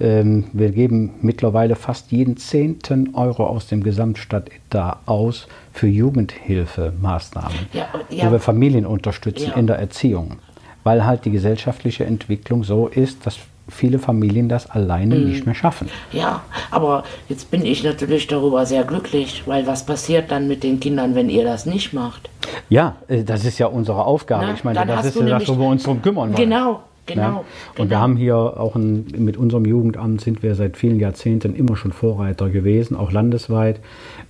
[0.00, 7.86] Ähm, Wir geben mittlerweile fast jeden zehnten Euro aus dem Gesamtstadtetat aus für Jugendhilfemaßnahmen, Ja,
[8.10, 8.26] ja.
[8.26, 9.54] wo wir Familien unterstützen Ja.
[9.56, 10.38] in der Erziehung.
[10.82, 15.28] Weil halt die gesellschaftliche Entwicklung so ist, dass viele Familien das alleine Mhm.
[15.30, 15.88] nicht mehr schaffen.
[16.12, 20.80] Ja, aber jetzt bin ich natürlich darüber sehr glücklich, weil was passiert dann mit den
[20.80, 22.28] Kindern, wenn ihr das nicht macht?
[22.68, 24.44] Ja, äh, das ist ja unsere Aufgabe.
[24.48, 26.36] Na, ich meine, das ist ja das, wo wir uns drum kümmern wollen.
[26.36, 27.22] Genau, genau.
[27.22, 27.36] Ja?
[27.38, 27.44] Und
[27.76, 27.90] genau.
[27.90, 31.92] wir haben hier auch ein, mit unserem Jugendamt sind wir seit vielen Jahrzehnten immer schon
[31.92, 33.80] Vorreiter gewesen, auch landesweit.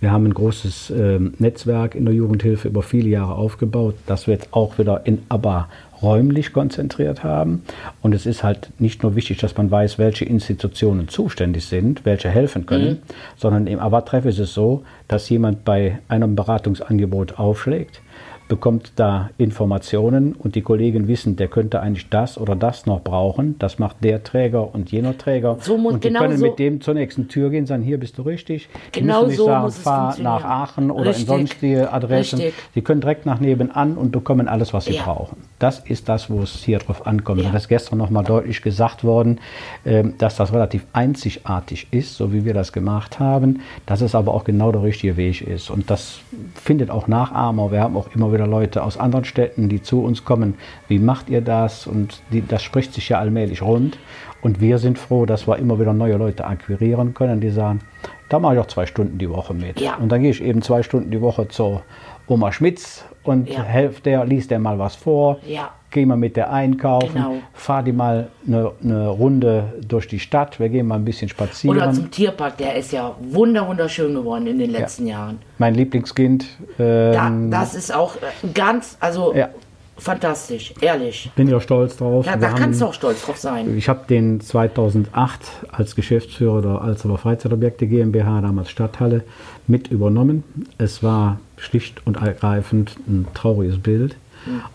[0.01, 4.35] Wir haben ein großes ähm, Netzwerk in der Jugendhilfe über viele Jahre aufgebaut, das wir
[4.35, 5.69] jetzt auch wieder in aber
[6.03, 7.63] räumlich konzentriert haben.
[8.03, 12.29] Und es ist halt nicht nur wichtig, dass man weiß, welche Institutionen zuständig sind, welche
[12.29, 13.03] helfen können,
[13.37, 18.03] sondern im ABBA-Treff ist es so, dass jemand bei einem Beratungsangebot aufschlägt,
[18.49, 23.57] bekommt da Informationen und die Kollegen wissen, der könnte eigentlich das oder das noch brauchen.
[23.59, 25.57] Das macht der Träger und jener Träger.
[25.61, 27.99] So muss- und die genau können so- mit dem zur nächsten Tür gehen, sagen, hier
[27.99, 28.69] bist du richtig.
[28.95, 31.23] Die Genau müssen nicht so sagen, fahr nach Aachen oder Richtig.
[31.23, 32.39] in sonstige Adressen.
[32.41, 32.55] Richtig.
[32.75, 35.05] Die können direkt nach nebenan und bekommen alles, was sie Ja.
[35.05, 35.37] brauchen.
[35.65, 37.41] Das ist das, wo es hier drauf ankommt.
[37.41, 37.51] Ja.
[37.51, 39.41] Das ist gestern nochmal deutlich gesagt worden,
[39.87, 44.35] ähm, dass das relativ einzigartig ist, so wie wir das gemacht haben, dass es aber
[44.35, 45.71] auch genau der richtige Weg ist.
[45.71, 46.19] Und das
[46.55, 47.73] findet auch Nachahmer.
[47.73, 50.53] Wir haben auch immer wieder Leute aus anderen Städten, die zu uns kommen.
[50.87, 51.87] Wie macht ihr das?
[51.87, 53.97] Und die, das spricht sich ja allmählich rund.
[54.43, 57.81] Und wir sind froh, dass wir immer wieder neue Leute akquirieren können, die sagen,
[58.29, 59.81] da mache ich auch zwei Stunden die Woche mit.
[59.81, 59.97] Ja.
[59.97, 61.83] Und dann gehe ich eben zwei Stunden die Woche zur
[62.27, 63.63] Oma Schmitz und Ja.
[63.63, 65.39] helfe der, liest der mal was vor.
[65.47, 65.71] Ja.
[65.91, 67.35] Geh mal mit der einkaufen, Genau.
[67.53, 71.77] fahr die mal eine, eine Runde durch die Stadt, wir gehen mal ein bisschen spazieren.
[71.77, 75.39] Oder zum Tierpark, der ist ja wunder wunderschön geworden in den letzten Jahren.
[75.59, 76.47] mein Lieblingskind,
[76.79, 79.51] Da, ähm, das ist auch äh, ganz, also Ja.
[79.97, 81.31] Fantastisch, ehrlich.
[81.37, 82.27] bin ja stolz drauf.
[82.27, 83.77] Ja, da haben- kannst du auch stolz drauf sein.
[83.77, 89.23] Ich habe den 2008 als Geschäftsführer der Alzerer Freizeitobjekte GmbH, damals Stadthalle,
[89.67, 90.45] mit übernommen.
[90.79, 94.17] Es war schlicht und ergreifend ein trauriges Bild.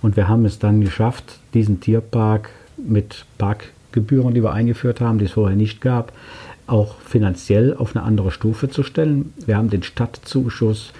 [0.02, 5.26] Und wir haben es dann geschafft, diesen Tierpark mit Parkgebühren, die wir eingeführt haben, die
[5.26, 6.12] es vorher nicht gab,
[6.66, 9.32] auch finanziell auf eine andere Stufe zu stellen.
[9.46, 10.92] Wir haben den Stadtzuschuss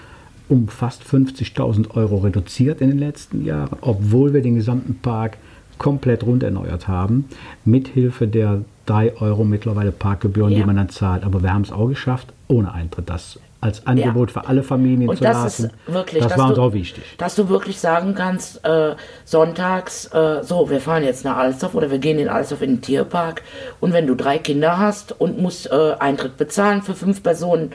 [0.50, 5.38] um fast 50.000 Euro reduziert in den letzten Jahren, obwohl wir den gesamten Park
[5.78, 7.26] komplett runderneuert haben,
[7.64, 10.66] mithilfe der 3 Euro mittlerweile Parkgebühren, die Ja.
[10.66, 11.24] man dann zahlt.
[11.24, 15.16] Aber wir haben es auch geschafft, ohne Eintritt das als Angebot für alle Familien Und
[15.18, 15.66] zu das lassen.
[15.66, 17.04] ist wirklich, das war uns du- auch wichtig.
[17.18, 21.90] Dass du wirklich sagen kannst, äh, sonntags, äh, so, wir fahren jetzt nach Alsdorf oder
[21.90, 23.42] wir gehen in Alsdorf in den Tierpark
[23.80, 27.70] und wenn du drei Kinder hast und musst äh, Eintritt bezahlen für fünf Personen,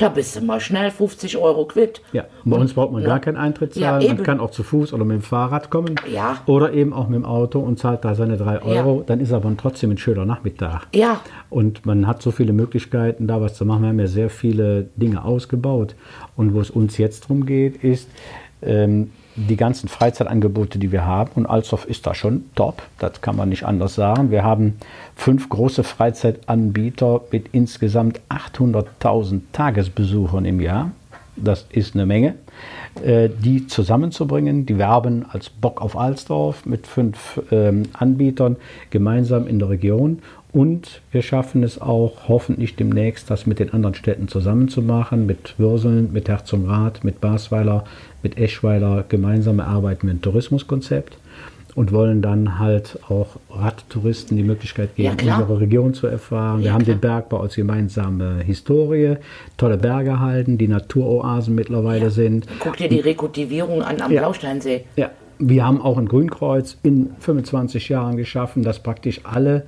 [0.00, 2.00] da bist du mal schnell 50 Euro quitt.
[2.12, 3.08] Ja, bei Und- uns braucht man Ja.
[3.08, 4.06] gar keinen Eintritt Ja, zahlen.
[4.06, 4.24] man eben.
[4.24, 5.94] kann auch zu Fuß oder mit dem Fahrrad kommen.
[6.12, 6.38] Ja.
[6.46, 8.60] Oder eben auch mit dem Auto und zahlt da seine 3 Ja.
[8.84, 9.04] Euro.
[9.06, 10.86] Dann ist aber trotzdem ein schöner Nachmittag.
[10.94, 13.82] Ja, Und man hat so viele Möglichkeiten, da was zu machen.
[13.82, 15.94] Wir haben ja sehr viele Dinge ausgebaut.
[16.36, 18.08] Und wo es uns jetzt darum geht, ist,
[18.62, 23.36] ähm, die ganzen Freizeitangebote, die wir haben, und Alsdorf ist da schon top, das kann
[23.36, 24.30] man nicht anders sagen.
[24.30, 24.76] Wir haben
[25.14, 30.90] fünf große Freizeitanbieter mit insgesamt 800.000 Tagesbesuchern im Jahr.
[31.36, 32.34] Das ist eine Menge.
[33.02, 38.56] Äh, die zusammenzubringen, die werben als Bock auf Alsdorf mit fünf ähm, Anbietern
[38.90, 40.18] gemeinsam in der Region.
[40.52, 46.12] Und wir schaffen es auch hoffentlich demnächst, das mit den anderen Städten zusammenzumachen, mit Würseln,
[46.12, 47.84] mit Herzogenrath, mit Basweiler,
[48.22, 49.04] mit Eschweiler.
[49.08, 51.18] Gemeinsam erarbeiten wir ein Tourismuskonzept
[51.76, 55.40] und wollen dann halt auch Radtouristen die Möglichkeit Ja, geben, klar.
[55.42, 56.58] unsere Region zu erfahren.
[56.60, 56.96] Wir Ja, haben klar.
[56.96, 59.18] den Bergbau als gemeinsame Historie,
[59.56, 62.46] tolle Berge halten, die Naturoasen mittlerweile sind.
[62.58, 64.18] guck dir die Rekultivierung an am Ja.
[64.20, 64.84] Blausteinsee.
[64.96, 69.62] Ja, wir haben auch ein Grünkreuz in 25 Jahren geschaffen, das praktisch alle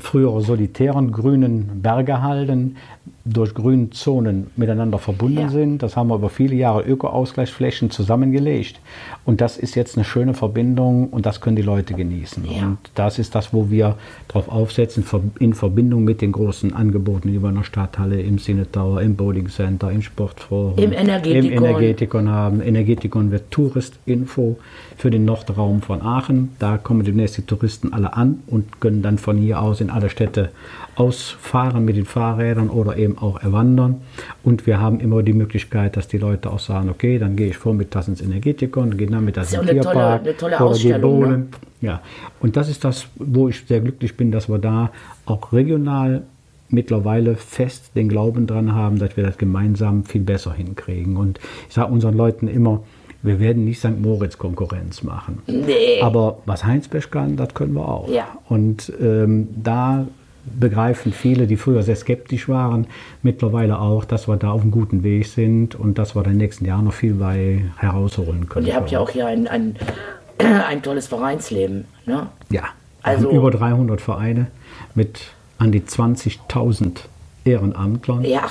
[0.00, 2.76] frühere solitären grünen Bergehalden
[3.26, 5.48] durch Grünzonen miteinander verbunden Ja.
[5.48, 5.82] sind.
[5.82, 8.80] Das haben wir über viele Jahre Ökoausgleichsflächen zusammengelegt.
[9.24, 12.44] Und das ist jetzt eine schöne Verbindung und das können die Leute genießen.
[12.44, 12.66] Ja.
[12.66, 13.96] Und das ist das, wo wir
[14.28, 15.04] darauf aufsetzen,
[15.38, 19.48] in Verbindung mit den großen Angeboten, die wir in der Stadthalle, im Cinetower, im Bowling
[19.48, 21.50] Center, im Sportforum, Im Energetikon.
[21.50, 22.60] im Energetikon haben.
[22.60, 24.58] Energetikon wird Touristinfo
[24.98, 26.50] für den Nordraum von Aachen.
[26.58, 30.10] Da kommen demnächst die Touristen alle an und können dann von hier aus in alle
[30.10, 30.50] Städte
[30.96, 34.02] ausfahren mit den Fahrrädern oder eben eben auch erwandern.
[34.42, 37.56] Und wir haben immer die Möglichkeit, dass die Leute auch sagen, okay, dann gehe ich
[37.56, 41.26] vormittags ins Energetikon, dann gehe nachmittags ins ja eine tolle- Tierpark eine tolle Ausstellung, ne?
[41.26, 41.48] bowlen.
[41.80, 42.00] Ja,
[42.40, 44.90] und das ist das, wo ich sehr glücklich bin, dass wir da
[45.26, 46.22] auch regional
[46.70, 51.16] mittlerweile fest den Glauben dran haben, dass wir das gemeinsam viel besser hinkriegen.
[51.16, 52.82] Und ich sage unseren Leuten immer,
[53.22, 54.00] wir werden nicht St.
[54.00, 55.38] Moritz Konkurrenz machen.
[55.46, 56.00] Nee.
[56.02, 58.08] Aber was Heinsberg kann, das können wir auch.
[58.10, 58.26] Ja.
[58.48, 60.06] Und ähm, da
[60.46, 62.86] begreifen viele, die früher sehr skeptisch waren,
[63.22, 66.38] mittlerweile auch, dass wir da auf einem guten Weg sind und dass wir in den
[66.38, 68.64] nächsten Jahren noch viel bei herausholen können.
[68.66, 69.76] Und ihr habt ja auch hier ein, ein,
[70.38, 71.84] ein tolles Vereinsleben.
[72.06, 72.28] Ne?
[72.50, 72.62] Ja,
[73.02, 74.48] Also- also über 300 Vereine
[74.94, 75.20] mit
[75.58, 77.00] an die 20.000
[77.44, 78.24] Ehrenamtlern.
[78.24, 78.42] Ja.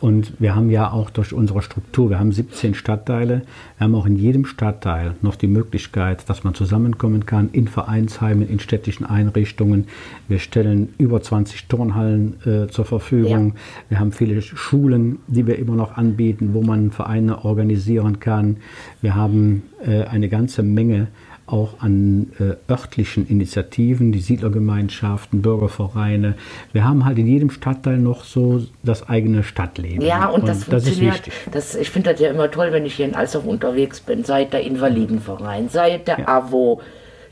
[0.00, 3.42] Und wir haben ja auch durch unsere Struktur, wir haben 17 Stadtteile,
[3.76, 8.48] wir haben auch in jedem Stadtteil noch die Möglichkeit, dass man zusammenkommen kann in Vereinsheimen,
[8.48, 9.88] in städtischen Einrichtungen.
[10.26, 13.48] Wir stellen über 20 Turnhallen äh, zur Verfügung.
[13.48, 13.54] Ja.
[13.90, 18.56] Wir haben viele Schulen, die wir immer noch anbieten, wo man Vereine organisieren kann.
[19.02, 21.08] Wir haben äh, eine ganze Menge
[21.52, 26.34] auch an äh, örtlichen Initiativen, die Siedlergemeinschaften, Bürgervereine.
[26.72, 30.02] Wir haben halt in jedem Stadtteil noch so das eigene Stadtleben.
[30.02, 31.14] Ja, und, das ist funktioniert.
[31.14, 31.32] wichtig.
[31.52, 34.24] Das, ich finde das ja immer toll, wenn ich hier in Alsdorf unterwegs bin.
[34.24, 36.80] Sei der Invalidenverein, sei der AWO,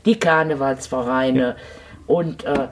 [0.05, 1.55] die Karnevalsvereine.
[2.07, 2.67] Und äh,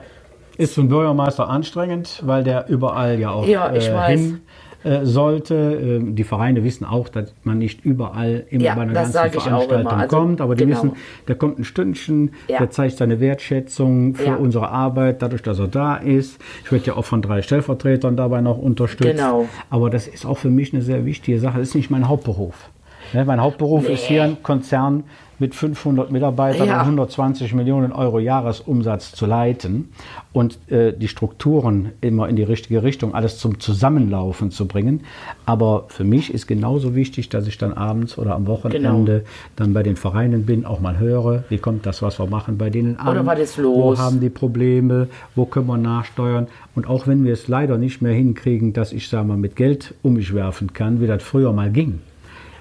[0.56, 4.20] Ist für einen Bürgermeister anstrengend, weil der überall ja auch Ja, ich äh, weiß.
[4.20, 4.40] hin
[4.84, 5.54] äh, sollte.
[5.54, 9.86] Ähm, die Vereine wissen auch, dass man nicht überall immer Ja, bei einer ganzen Veranstaltung.
[9.88, 10.76] Also, kommt, aber die genau.
[10.76, 10.92] wissen,
[11.26, 12.58] der kommt ein Stündchen, Ja.
[12.58, 14.34] der zeigt seine Wertschätzung für Ja.
[14.36, 16.40] unsere Arbeit, dadurch, dass er da ist.
[16.64, 19.10] Ich werde ja auch von drei Stellvertretern dabei noch unterstützt.
[19.16, 19.46] Genau.
[19.70, 21.58] Aber das ist auch für mich eine sehr wichtige Sache.
[21.58, 22.70] Das ist nicht mein Hauptberuf.
[23.14, 25.04] Mein Hauptberuf ist hier ein Konzern
[25.38, 26.74] mit 500 Mitarbeitern Ja.
[26.80, 29.88] und 120 Millionen Euro Jahresumsatz zu leiten
[30.32, 35.02] und äh, die Strukturen immer in die richtige Richtung, alles zum Zusammenlaufen zu bringen.
[35.46, 39.26] Aber für mich ist genauso wichtig, dass ich dann abends oder am Wochenende Genau.
[39.56, 42.70] dann bei den Vereinen bin, auch mal höre, wie kommt das, was wir machen bei
[42.70, 43.08] denen an.
[43.18, 43.98] Oder ist Wo los?
[43.98, 45.08] haben die Probleme?
[45.34, 46.46] Wo können wir nachsteuern?
[46.74, 49.94] Und auch wenn wir es leider nicht mehr hinkriegen, dass ich, sag mal, mit Geld
[50.02, 52.00] um mich werfen kann, wie das früher mal ging.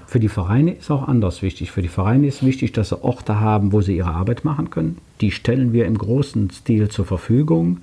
[0.07, 1.71] Für die Vereine ist auch anders wichtig.
[1.71, 4.99] Für die Vereine ist wichtig, dass sie Orte haben, wo sie ihre Arbeit machen können.
[5.21, 7.79] Die stellen wir im großen Stil zur Verfügung.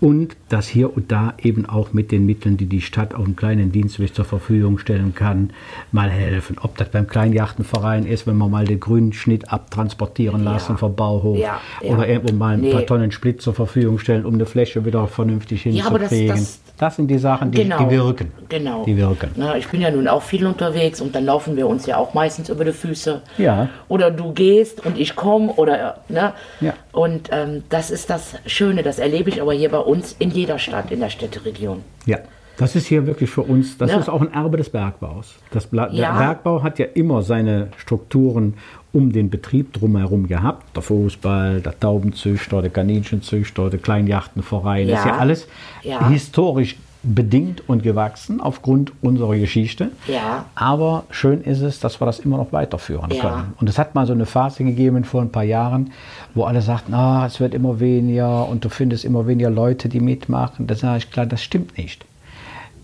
[0.00, 3.34] Und dass hier und da eben auch mit den Mitteln, die die Stadt auf einem
[3.34, 5.50] kleinen Dienstweg zur Verfügung stellen kann,
[5.90, 6.56] mal helfen.
[6.62, 10.76] Ob das beim Kleinjachtenverein ist, wenn wir mal den grünen Schnitt abtransportieren lassen Ja.
[10.78, 11.38] vom Bauhof.
[11.38, 11.90] Ja, ja.
[11.90, 12.72] Oder irgendwo mal ein Nee.
[12.72, 16.28] paar Tonnen Split zur Verfügung stellen, um eine Fläche wieder vernünftig das- hinzukriegen.
[16.28, 17.78] das- das, sind die Sachen, die, Genau.
[17.78, 18.32] die wirken.
[18.50, 18.84] Genau.
[18.84, 19.30] Die wirken.
[19.36, 22.12] Na, ich bin ja nun auch viel unterwegs und dann laufen wir uns ja auch
[22.12, 23.22] meistens über die Füße.
[23.38, 23.70] Ja.
[23.88, 26.34] Oder du gehst und ich komme oder ne?
[26.60, 26.74] Ja.
[26.92, 30.58] Und ähm, das ist das Schöne, das erlebe ich aber hier bei uns in jeder
[30.58, 31.82] Stadt, in der Städteregion.
[32.06, 32.18] Ja,
[32.56, 33.98] das ist hier wirklich für uns, das Ja.
[33.98, 35.34] ist auch ein Erbe des Bergbaus.
[35.50, 36.12] Das Bla Ja.
[36.12, 38.54] Der Bergbau hat ja immer seine Strukturen
[38.92, 40.74] um den Betrieb drumherum gehabt.
[40.74, 44.88] Der Fußball, der Taubenzüchter, der Kaninchenzüchter, der Kleinjachtenverein.
[44.88, 45.12] Das ist Ja.
[45.12, 45.48] ja alles
[45.82, 46.08] Ja.
[46.08, 49.90] historisch bedingt und gewachsen aufgrund unserer Geschichte.
[50.08, 50.46] Ja.
[50.54, 53.20] Aber schön ist es, dass wir das immer noch weiterführen Ja.
[53.20, 53.52] können.
[53.60, 55.92] Und es hat mal so eine Phase gegeben vor ein paar Jahren,
[56.34, 60.00] wo alle sagten, ah, es wird immer weniger und du findest immer weniger Leute, die
[60.00, 60.66] mitmachen.
[60.66, 62.04] Da sage ich klar, das stimmt nicht.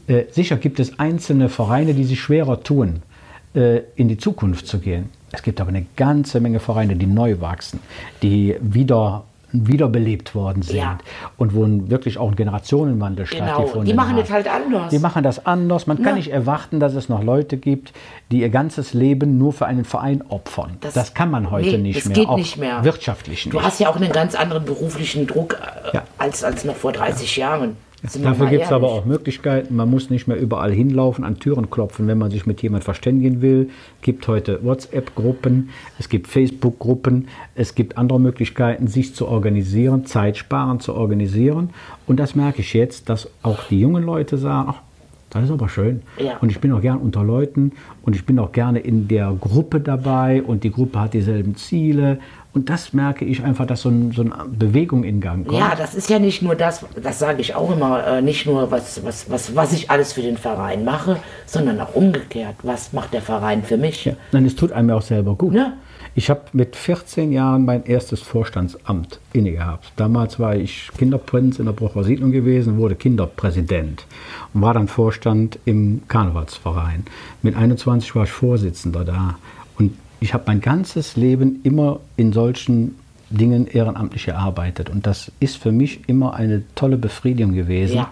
[0.06, 3.02] Äh, sicher gibt es einzelne Vereine, die sich schwerer tun,
[3.54, 5.10] äh, in die Zukunft zu gehen.
[5.30, 7.80] Es gibt aber eine ganze Menge Vereine, die neu wachsen,
[8.22, 10.98] die wieder wiederbelebt worden sind Ja.
[11.36, 14.22] und wo wirklich auch ein Generationenwandel Genau, stattgefunden die machen hat.
[14.24, 14.90] das halt anders.
[14.90, 15.86] Die machen das anders.
[15.86, 16.14] Man kann Ja.
[16.14, 17.92] nicht erwarten, dass es noch Leute gibt,
[18.30, 20.76] die ihr ganzes Leben nur für einen Verein opfern.
[20.80, 22.14] Das, kann man heute nee, nicht das mehr.
[22.14, 22.82] geht auch nicht mehr.
[22.84, 23.54] Wirtschaftlich nicht.
[23.54, 25.58] Du hast ja auch einen ganz anderen beruflichen Druck
[25.92, 26.02] äh, Ja.
[26.18, 27.76] als, als noch vor 30 Jahren.
[28.02, 29.76] Dafür gibt es aber auch Möglichkeiten.
[29.76, 33.42] Man muss nicht mehr überall hinlaufen, an Türen klopfen, wenn man sich mit jemand verständigen
[33.42, 33.70] will.
[34.00, 40.82] Es gibt heute WhatsApp-Gruppen, es gibt Facebook-Gruppen, es gibt andere Möglichkeiten, sich zu organisieren, zeitsparend
[40.82, 41.70] zu organisieren.
[42.08, 44.82] Und das merke ich jetzt, dass auch die jungen Leute sagen, ach,
[45.30, 46.02] das ist aber schön.
[46.18, 46.36] Ja.
[46.42, 49.80] Und ich bin auch gern unter Leuten und ich bin auch gerne in der Gruppe
[49.80, 52.18] dabei und die Gruppe hat dieselben Ziele.
[52.54, 55.58] Und das merke ich einfach, dass so, ein, so eine Bewegung in Gang kommt.
[55.58, 58.70] Ja, das ist ja nicht nur das, das sage ich auch immer, äh, nicht nur,
[58.70, 62.56] was, was, was, was ich alles für den Verein mache, sondern auch umgekehrt.
[62.62, 64.04] Was macht der Verein für mich?
[64.04, 65.54] Ja, nein, es tut einem ja auch selber gut.
[65.54, 65.72] Ja.
[66.14, 69.92] Ich habe mit 14 Jahren mein erstes Vorstandsamt inne gehabt.
[69.96, 74.04] Damals war ich Kinderprinz in der Brucher Siedlung gewesen, wurde Kinderpräsident
[74.52, 77.04] und war dann Vorstand im Karnevalsverein.
[77.40, 79.38] Mit 21 war ich Vorsitzender da
[80.22, 82.96] ich habe mein ganzes Leben immer in solchen
[83.30, 84.88] Dingen ehrenamtlich gearbeitet.
[84.88, 87.96] Und das ist für mich immer eine tolle Befriedigung gewesen.
[87.96, 88.10] Ja.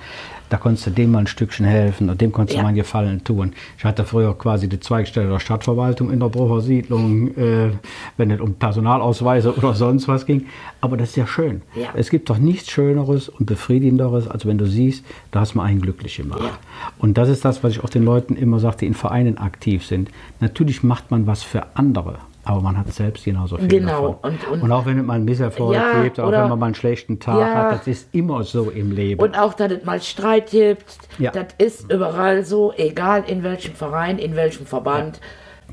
[0.51, 2.61] Da konntest du dem mal ein Stückchen helfen und dem konntest Ja.
[2.61, 3.53] du mal einen Gefallen tun.
[3.79, 7.71] Ich hatte früher quasi die Zweigstelle der Stadtverwaltung in der Brucher Siedlung, äh,
[8.19, 10.47] wenn es um Personalausweise oder sonst was ging.
[10.81, 11.63] Aber das ist ja schön.
[11.75, 11.89] Ja.
[11.95, 15.65] Es gibt doch nichts Schöneres und Befriedigenderes, als wenn du siehst, da hast du mal
[15.65, 16.43] einen glücklich gemacht.
[16.43, 16.51] Ja.
[16.99, 19.87] Und das ist das, was ich auch den Leuten immer sage, die in Vereinen aktiv
[19.87, 20.11] sind.
[20.41, 22.19] Natürlich macht man was für andere.
[22.51, 24.19] Aber man hat selbst genauso viel Genau.
[24.23, 24.39] davon.
[24.53, 27.21] Und- und- auch wenn einen Misserfolg Ja, gibt, auch oder- wenn man mal einen schlechten
[27.21, 27.55] Tag Ja.
[27.55, 29.23] hat, das ist immer so im Leben.
[29.23, 30.99] Und auch, dass es mal Streit gibt.
[31.21, 31.31] Ja.
[31.31, 35.21] Das ist überall so, egal in welchem Verein, in welchem Verband.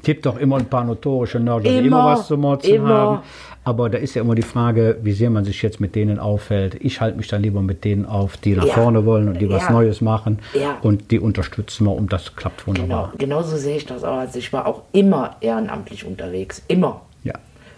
[0.03, 2.89] gibt doch immer ein paar notorische Nörgler, die Immer, immer was zu motzen immer.
[2.89, 3.19] haben.
[3.67, 6.75] Aber da ist ja immer die Frage, wie sehr man sich jetzt mit denen auffällt.
[6.79, 8.73] Ich halte mich dann lieber mit denen auf, die nach Ja.
[8.75, 9.71] vorne wollen und die was Ja.
[9.73, 10.39] Neues machen.
[10.53, 10.77] Ja.
[10.81, 13.13] Und die unterstützen wir und das klappt Genau, wunderbar.
[13.17, 14.19] genauso sehe ich das auch.
[14.19, 16.61] Also ich war auch immer ehrenamtlich unterwegs.
[16.69, 17.01] Immer.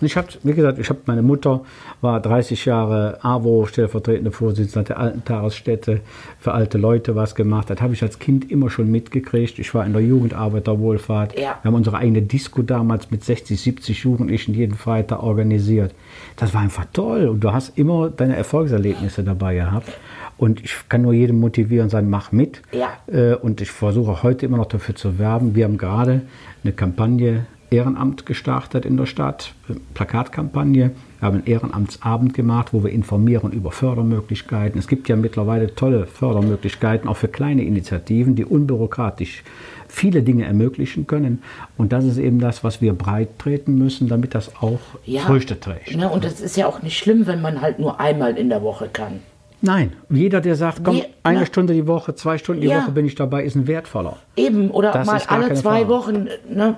[0.02, 1.62] Und Ich habe, wie gesagt, ich habe meine Mutter
[2.02, 6.02] war 30 Jahre AWO stellvertretende Vorsitzende der alten Tagesstätte
[6.40, 7.70] für alte Leute was gemacht.
[7.70, 9.60] Das habe ich als Kind immer schon mitgekriegt.
[9.60, 11.38] Ich war in der Jugendarbeiterwohlfahrt.
[11.38, 11.58] Ja.
[11.62, 15.94] Wir haben unsere eigene Disco damals mit 60, 70 Jugendlichen jeden Freitag organisiert.
[16.38, 19.92] Das war einfach toll und du hast immer deine Erfolgserlebnisse dabei gehabt.
[20.38, 22.62] Und ich kann nur jedem motivieren und sagen, mach mit.
[22.72, 22.94] Ja.
[23.08, 25.54] Äh, Und ich versuche heute immer noch dafür zu werben.
[25.54, 26.22] Wir haben gerade
[26.64, 29.53] eine Kampagne Ehrenamt gestartet in der Stadt,
[29.93, 30.91] Plakatkampagne.
[31.19, 34.79] Wir haben einen Ehrenamtsabend gemacht, wo wir informieren über Fördermöglichkeiten.
[34.79, 39.43] Es gibt ja mittlerweile tolle Fördermöglichkeiten, auch für kleine Initiativen, die unbürokratisch
[39.88, 41.41] viele Dinge ermöglichen können.
[41.77, 45.21] Und das ist eben das, was wir breit treten müssen, damit das auch Ja.
[45.21, 45.95] Früchte trägt.
[45.95, 48.62] Ne, und es ist ja auch nicht schlimm, wenn man halt nur einmal in der
[48.63, 49.19] Woche kann.
[49.62, 51.45] Nein, jeder, der sagt, komm, Nee, eine na.
[51.45, 52.82] Stunde die Woche, zwei Stunden die Ja.
[52.84, 54.15] Woche bin ich dabei, ist ein wertvoller.
[54.38, 55.88] Eben, oder Das mal alle zwei Frage.
[55.89, 56.27] Wochen.
[56.49, 56.75] Ne?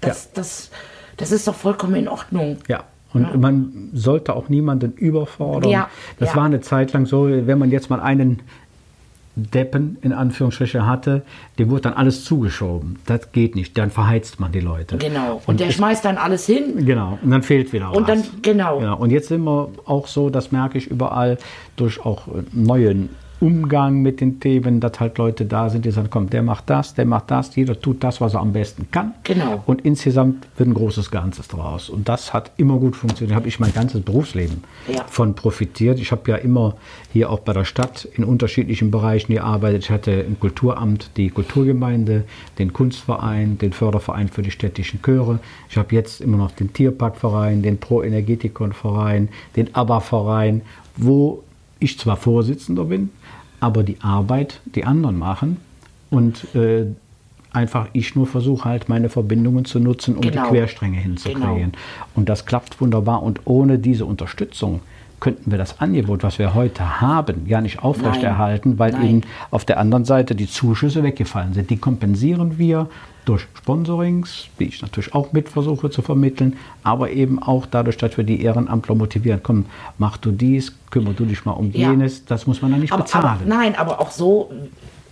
[0.00, 0.70] Das, das,
[1.16, 2.58] das ist doch vollkommen in Ordnung.
[2.68, 2.84] Ja.
[3.14, 5.70] Und man sollte auch niemanden überfordern.
[5.70, 6.36] Ja, das ja.
[6.36, 8.40] war eine Zeit lang so, wenn man jetzt mal einen
[9.34, 11.22] Deppen in Anführungsstrichen hatte,
[11.58, 12.98] dem wurde dann alles zugeschoben.
[13.06, 14.98] Das geht nicht, dann verheizt man die Leute.
[14.98, 15.40] Genau.
[15.46, 16.84] Und, der es- schmeißt dann alles hin.
[16.84, 18.20] Genau, und dann fehlt wieder Und was.
[18.22, 18.80] dann- genau.
[18.82, 21.38] Ja, und jetzt sind wir auch so, das merke ich überall,
[21.76, 26.28] durch auch neuen Umgang mit den Themen, dass halt Leute da sind, die sagen, komm,
[26.28, 29.14] der macht das, der macht das, jeder tut das, was er am besten kann.
[29.22, 29.62] Genau.
[29.66, 31.88] Und insgesamt wird ein großes Ganzes draus.
[31.88, 33.32] Und das hat immer gut funktioniert.
[33.32, 35.04] Da habe ich mein ganzes Berufsleben Ja.
[35.06, 36.00] von profitiert.
[36.00, 36.74] Ich habe ja immer
[37.12, 39.84] hier auch bei der Stadt in unterschiedlichen Bereichen gearbeitet.
[39.84, 42.24] Ich hatte im Kulturamt die Kulturgemeinde,
[42.58, 45.38] den Kunstverein, den Förderverein für die städtischen Chöre.
[45.70, 50.62] Ich habe jetzt immer noch den Tierparkverein, den Pro-Energetikon-Verein, den ABBA-Verein,
[50.96, 51.42] wo
[51.80, 53.10] ich zwar Vorsitzender bin,
[53.60, 55.56] aber die Arbeit die anderen machen
[56.10, 56.86] und äh,
[57.52, 60.44] einfach ich nur versuche halt meine Verbindungen zu nutzen, um Genau.
[60.44, 61.72] die Querstränge hinzukriegen.
[61.72, 61.78] Genau.
[62.14, 64.80] Und das klappt wunderbar und ohne diese Unterstützung
[65.20, 69.08] könnten wir das Angebot, was wir heute haben, ja nicht aufrechterhalten, weil Nein.
[69.08, 71.70] eben auf der anderen Seite die Zuschüsse weggefallen sind.
[71.70, 72.88] Die kompensieren wir
[73.28, 78.16] durch Sponsorings, die ich natürlich auch mit versuche zu vermitteln, aber eben auch dadurch, dass
[78.16, 79.40] wir die Ehrenamtler motivieren.
[79.42, 79.66] Komm,
[79.98, 81.90] mach du dies, kümmere du dich mal um Ja.
[81.90, 83.26] jenes, das muss man dann nicht Aber, bezahlen.
[83.26, 84.50] aber, nein, aber auch so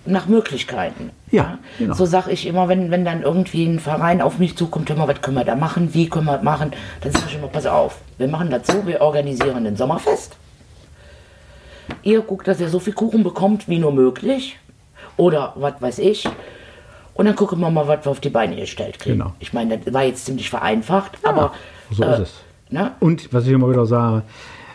[0.07, 1.11] nach Möglichkeiten.
[1.31, 1.95] Ja, genau.
[1.95, 5.09] So sage ich immer, wenn, wenn dann irgendwie ein Verein auf mich zukommt, hör mal,
[5.09, 7.67] was können wir da machen, wie können wir das machen, dann sage ich immer, pass
[7.67, 10.37] auf, wir machen das so, wir organisieren ein Sommerfest.
[12.03, 14.59] Ihr guckt, dass ihr so viel Kuchen bekommt, wie nur möglich.
[15.17, 16.29] Oder was weiß ich.
[17.17, 19.19] Und dann gucken wir mal, was wir auf die Beine gestellt kriegen.
[19.19, 19.33] Genau.
[19.41, 21.53] Ich meine, das war jetzt ziemlich vereinfacht, aber
[21.91, 22.35] so äh, ist es.
[22.71, 22.93] Ne?
[23.01, 24.23] Und was ich immer wieder sage,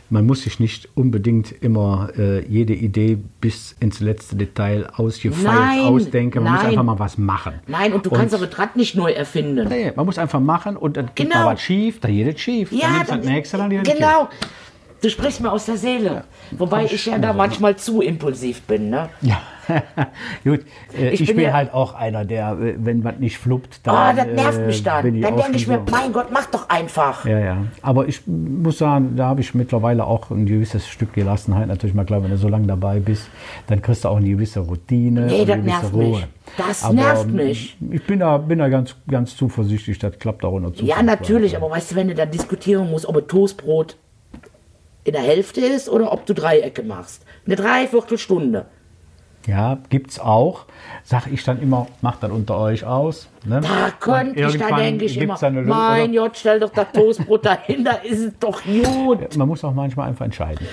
[0.10, 5.80] man muss sich nicht unbedingt immer äh, jede Idee bis ins letzte Detail ausgefeilt Nein,
[5.86, 6.44] ausdenken.
[6.44, 6.72] Man muss nein.
[6.72, 7.54] einfach mal was machen.
[7.68, 9.70] Nein, und du kannst aber Rad nicht neu erfinden.
[9.70, 11.46] Nee, man muss einfach machen und dann geht Genau.
[11.46, 12.72] mal was schief, dann geht es schief.
[12.72, 14.28] dann nimmst du das nächste, dann geht genau.
[15.02, 16.26] Du sprichst mir aus der Seele.
[16.52, 18.90] Wobei ich ja da manchmal zu impulsiv bin.
[18.92, 19.10] Ne?
[19.22, 19.42] Ja,
[20.44, 20.62] gut.
[20.98, 24.14] Äh, ich, Ich bin ja- halt auch einer, der, äh, wenn was nicht fluppt, Ah,
[24.14, 24.36] dann.
[24.36, 25.16] das nervt äh, mich dann.
[25.16, 27.26] ich Dann auch denke ich mir, mein Gott, mach doch einfach.
[27.26, 27.58] Ja, ja.
[27.82, 31.68] Aber ich muss sagen, da habe ich mittlerweile auch ein gewisses Stück Gelassenheit.
[31.68, 33.30] Natürlich mal klar, wenn du so lange dabei bist,
[33.68, 35.28] dann kriegst du auch eine gewisse Routine.
[35.28, 36.04] Nee, das nervt Ruhe.
[36.20, 36.28] mich.
[36.58, 37.78] Das Aber, nervt ähm, mich.
[37.92, 40.84] Ich bin da, bin da ganz, ganz zuversichtlich, das klappt auch der Zukunft.
[40.84, 43.96] Ja, natürlich, aber weißt du, wenn du dann diskutieren musst, ob ein Toastbrot
[45.04, 47.26] in der Hälfte ist oder ob du Dreiecke machst.
[47.46, 48.66] Eine Dreiviertelstunde.
[49.48, 50.66] Ja, gibt's auch.
[51.04, 53.28] Sag ich dann immer, macht das unter euch aus.
[53.46, 53.62] Ne?
[53.62, 56.14] Da könnte ich, da irgendwann denke ich immer, dann Lösung, mein?
[56.14, 59.36] Gott, stell doch das Toastbrot dahin, da ist es doch gut.
[59.36, 60.68] Man muss auch manchmal einfach entscheiden.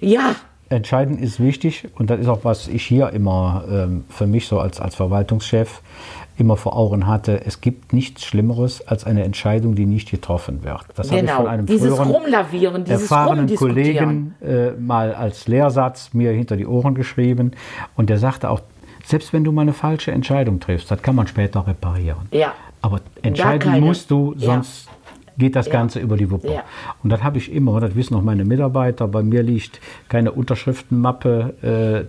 [0.00, 0.34] Ja,
[0.68, 4.60] entscheidend ist wichtig und das ist auch, was ich hier immer ähm, für mich so
[4.60, 5.80] als, als Verwaltungschef
[6.38, 7.44] immer vor Augen hatte.
[7.44, 10.84] Es gibt nichts Schlimmeres als eine Entscheidung, die nicht getroffen wird.
[10.94, 13.54] Das habe ich Genau, von einem dieses früheren Rumlavieren, dieses erfahrenen.
[13.56, 17.52] Kollegen äh, mal als Lehrsatz mir hinter die Ohren geschrieben
[17.96, 18.60] und der sagte auch,
[19.04, 22.28] selbst wenn du mal eine falsche Entscheidung triffst, das kann man später reparieren.
[22.30, 22.52] Ja.
[22.80, 24.87] Aber entscheiden musst du, sonst
[25.38, 25.72] geht das Ja.
[25.72, 26.52] Ganze über die Wuppe.
[26.52, 26.62] Ja.
[27.02, 31.54] Und das habe ich immer, das wissen auch meine Mitarbeiter, bei mir liegt keine Unterschriftenmappe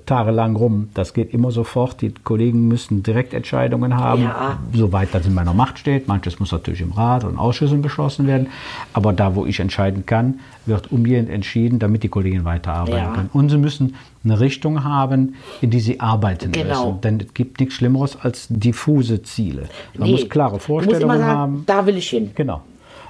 [0.01, 0.89] äh, tagelang rum.
[0.93, 2.01] Das geht immer sofort.
[2.01, 4.59] Die Kollegen müssen Direktentscheidungen haben, Ja.
[4.73, 6.07] soweit das in meiner Macht steht.
[6.07, 8.47] Manches muss natürlich im Rat und Ausschüssen beschlossen werden.
[8.93, 13.29] Aber da, wo ich entscheiden kann, wird umgehend entschieden, damit die Kollegen weiterarbeiten können.
[13.33, 16.87] Und sie müssen eine Richtung haben, in die sie arbeiten Genau.
[16.91, 17.01] müssen.
[17.01, 19.63] Denn es gibt nichts Schlimmeres als diffuse Ziele.
[19.97, 20.11] Man Nee.
[20.13, 21.63] muss klare Vorstellungen sagen, haben.
[21.65, 22.31] Da will ich hin.
[22.35, 22.61] Genau.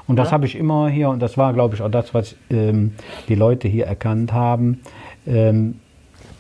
[0.10, 2.94] Und das habe ich immer hier, und das war, glaube ich, auch das, was ähm,
[3.28, 4.82] die Leute hier erkannt haben.
[5.28, 5.76] Ähm,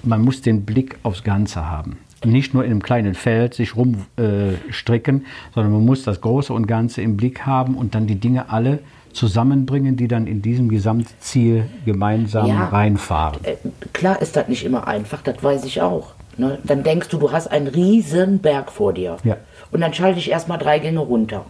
[0.02, 2.00] man muss den Blick aufs Ganze haben.
[2.26, 6.66] Nicht nur in einem kleinen Feld sich rumstricken, äh, sondern man muss das Große und
[6.68, 8.80] Ganze im Blick haben und dann die Dinge alle
[9.14, 12.66] zusammenbringen, die dann in diesem Gesamtziel gemeinsam Ja.
[12.70, 13.44] reinfahren.
[13.44, 13.56] Äh,
[13.94, 16.14] klar ist das nicht immer einfach, das weiß ich auch.
[16.38, 16.58] Ne?
[16.64, 19.18] Dann denkst du, du hast einen riesen Berg vor dir.
[19.24, 19.38] Ja.
[19.72, 21.46] Und dann schalte ich erstmal drei Gänge runter.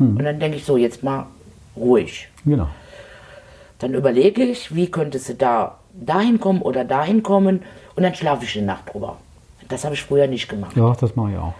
[0.00, 0.16] Hm.
[0.16, 1.26] Und dann denke ich so, jetzt mal
[1.76, 2.28] ruhig.
[2.44, 2.68] Genau.
[3.78, 7.62] Dann überlege ich, wie könntest du da dahin kommen oder dahin kommen
[7.96, 9.16] und dann schlafe ich eine Nacht drüber.
[9.68, 10.76] Das habe ich früher nicht gemacht.
[10.76, 11.54] Ja, das mache ich auch.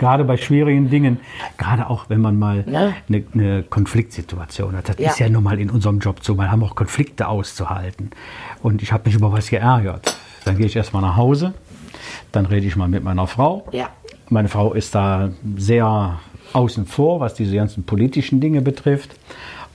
[0.00, 1.20] Gerade bei schwierigen Dingen,
[1.56, 2.94] gerade auch wenn man mal Ne?
[3.08, 4.88] eine, eine Konfliktsituation hat.
[4.88, 5.10] Das Ja.
[5.10, 6.34] ist ja nun mal in unserem Job so.
[6.34, 8.10] Wir haben auch Konflikte auszuhalten.
[8.62, 10.16] Und ich habe mich über was geärgert.
[10.44, 11.54] Dann gehe ich erstmal nach Hause,
[12.32, 13.66] dann rede ich mal mit meiner Frau.
[13.70, 13.88] Ja.
[14.28, 16.18] Meine Frau ist da sehr
[16.54, 19.10] außen vor, was diese ganzen politischen Dinge betrifft.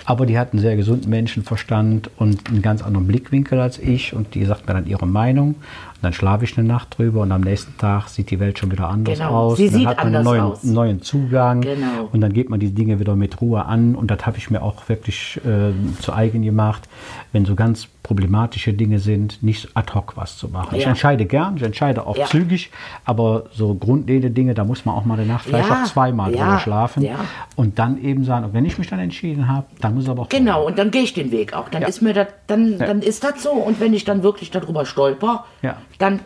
[0.05, 4.13] Aber die hat einen sehr gesunden Menschenverstand und einen ganz anderen Blickwinkel als ich.
[4.13, 5.55] Und die sagt mir dann ihre Meinung.
[6.01, 8.87] Dann schlafe ich eine Nacht drüber und am nächsten Tag sieht die Welt schon wieder
[8.89, 9.57] anders Genau, aus.
[9.57, 10.63] sie dann sieht hat man einen anders neuen, aus.
[10.63, 11.61] neuen Zugang.
[11.61, 12.09] Genau.
[12.11, 13.95] Und dann geht man die Dinge wieder mit Ruhe an.
[13.95, 15.71] Und das habe ich mir auch wirklich äh,
[16.01, 16.87] zu eigen gemacht,
[17.33, 20.75] wenn so ganz problematische Dinge sind, nicht ad hoc was zu machen.
[20.75, 20.89] Ich Ja.
[20.89, 22.25] entscheide gern, ich entscheide auch Ja.
[22.25, 22.71] zügig,
[23.05, 26.33] aber so grundlegende Dinge, da muss man auch mal eine Nacht vielleicht Ja, auch zweimal
[26.33, 27.07] ja, drüber schlafen
[27.55, 30.29] und dann eben sagen, und wenn ich mich dann entschieden habe, dann muss aber auch
[30.29, 31.69] Genau, und dann gehe ich den Weg auch.
[31.69, 33.51] Dann ist mir das, dann, dann ist das so.
[33.51, 35.75] Und wenn ich dann wirklich darüber stolper, Ja.
[35.99, 36.21] Dann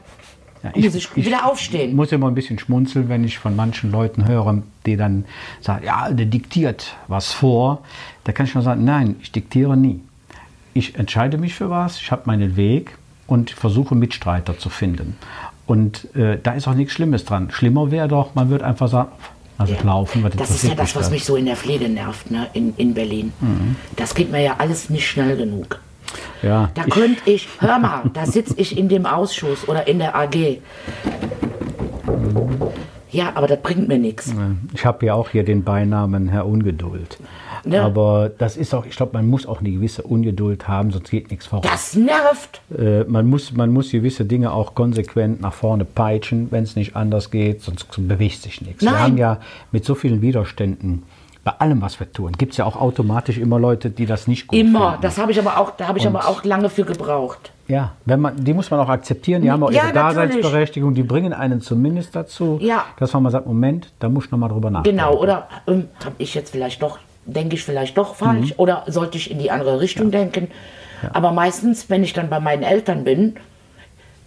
[0.64, 1.90] Ja, muss ich, wieder aufstehen.
[1.90, 5.26] Ich muss immer ein bisschen schmunzeln, wenn ich von manchen Leuten höre, die dann
[5.60, 7.82] sagen, ja, der diktiert was vor.
[8.24, 10.00] Da kann ich nur sagen, nein, ich diktiere nie.
[10.74, 12.98] Ich entscheide mich für was, ich habe meinen Weg
[13.28, 15.18] und versuche Mitstreiter zu finden.
[15.66, 17.52] Und äh, da ist auch nichts Schlimmes dran.
[17.52, 19.12] Schlimmer wäre doch, man würde einfach sagen,
[19.58, 22.48] also laufen, was Das ist ja das, was mich so in der Pflege nervt, ne?
[22.54, 23.32] in, in Berlin.
[23.96, 25.80] Das geht mir ja alles nicht schnell genug.
[26.42, 30.16] Ja, Da könnte ich, hör mal, da sitze ich in dem Ausschuss oder in der
[30.16, 30.60] AG.
[33.12, 34.34] Ja, aber das bringt mir nichts.
[34.74, 37.20] ich habe ja auch hier den Beinamen Herr Ungeduld.
[37.66, 37.86] Ja.
[37.86, 41.30] Aber das ist auch, ich glaube, man muss auch eine gewisse Ungeduld haben, sonst geht
[41.32, 41.64] nichts voran.
[41.64, 42.62] Das nervt.
[42.78, 46.96] Äh, man, muss, man muss gewisse Dinge auch konsequent nach vorne peitschen, wenn es nicht
[46.96, 48.82] anders geht, sonst bewegt sich nichts.
[48.82, 49.40] Wir haben ja
[49.72, 51.04] mit so vielen Widerständen,
[51.44, 54.48] bei allem, was wir tun, gibt es ja auch automatisch immer Leute, die das nicht
[54.48, 54.92] gut Immer.
[54.92, 55.02] finden.
[55.02, 57.52] Das habe ich aber auch, da habe ich Und- aber auch lange für gebraucht.
[57.68, 60.32] Ja, wenn man, die muss man auch akzeptieren, die haben auch Ja, ihre natürlich.
[60.36, 62.86] Daseinsberechtigung, die bringen einen zumindest dazu, Ja.
[62.98, 64.98] dass man mal sagt, Moment, da muss ich noch mal drüber nachdenken.
[64.98, 68.54] Genau, oder ähm, habe ich jetzt vielleicht doch, denke ich vielleicht doch falsch Mhm.
[68.58, 70.50] oder sollte ich in die andere Richtung denken?
[71.12, 73.36] Aber meistens, wenn ich dann bei meinen Eltern bin,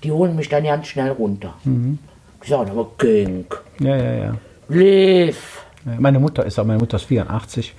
[0.04, 1.54] die holen mich dann ganz schnell runter.
[1.64, 1.98] Mhm.
[2.42, 3.46] Ich sage aber, King,
[3.80, 4.34] Ja, ja, ja.
[4.68, 5.62] live.
[5.98, 7.74] Meine Mutter ist auch, meine Mutter ist 84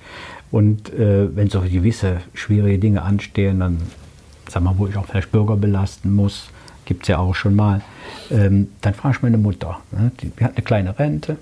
[0.50, 3.78] und äh, wenn so gewisse schwierige Dinge anstehen, dann,
[4.48, 6.48] sag mal, wo ich auch vielleicht Bürger belasten muss,
[6.86, 7.82] gibt es ja auch schon mal,
[8.30, 11.36] ähm, dann frage ich meine Mutter, ne, die, die hat eine kleine Rente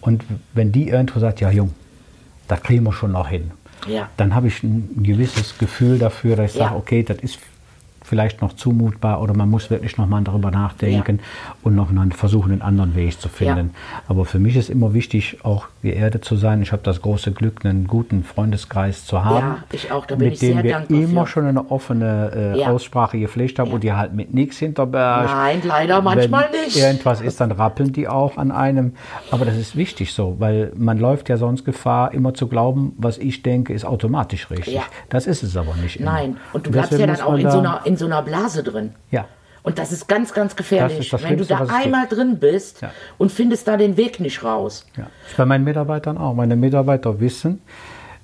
[0.00, 1.72] und wenn die irgendwo sagt, ja Jung,
[2.48, 3.52] da kriegen wir schon noch hin,
[3.86, 4.08] Ja.
[4.16, 6.64] dann habe ich ein gewisses Gefühl dafür, dass ich Ja.
[6.70, 7.38] sage, okay, das ist
[8.04, 11.20] vielleicht noch zumutbar oder man muss wirklich noch mal darüber nachdenken
[11.62, 13.70] und noch mal versuchen, einen anderen Weg zu finden.
[14.06, 16.62] Aber für mich ist immer wichtig, auch geerdet zu sein.
[16.62, 20.26] Ich habe das große Glück, einen guten Freundeskreis zu haben, Ja, ich auch, da bin
[20.26, 21.32] mit ich dem sehr wir dankbar immer für.
[21.32, 22.68] schon eine offene äh, Ja.
[22.70, 25.30] Aussprache gepflegt haben und die halt mit nichts hinterbergt.
[25.30, 26.76] Nein, leider manchmal Wenn nicht.
[26.76, 28.92] irgendwas ist, dann rappeln die auch an einem.
[29.30, 33.16] Aber das ist wichtig so, weil man läuft ja sonst Gefahr, immer zu glauben, was
[33.18, 34.74] ich denke, ist automatisch richtig.
[34.74, 34.82] Ja.
[35.08, 36.00] Das ist es aber nicht.
[36.00, 36.12] Immer.
[36.12, 38.92] Nein, und du bleibst ja dann auch in so, einer, in so einer Blase drin.
[39.10, 39.26] Ja.
[39.62, 41.84] Und das ist ganz, ganz gefährlich, Das ist das wenn du da es gibt.
[41.84, 42.90] einmal drin bist Ja.
[43.16, 44.86] und findest da den Weg nicht raus.
[44.96, 45.06] Ja.
[45.30, 46.34] Ich bei meinen Mitarbeitern auch.
[46.34, 47.62] Meine Mitarbeiter wissen,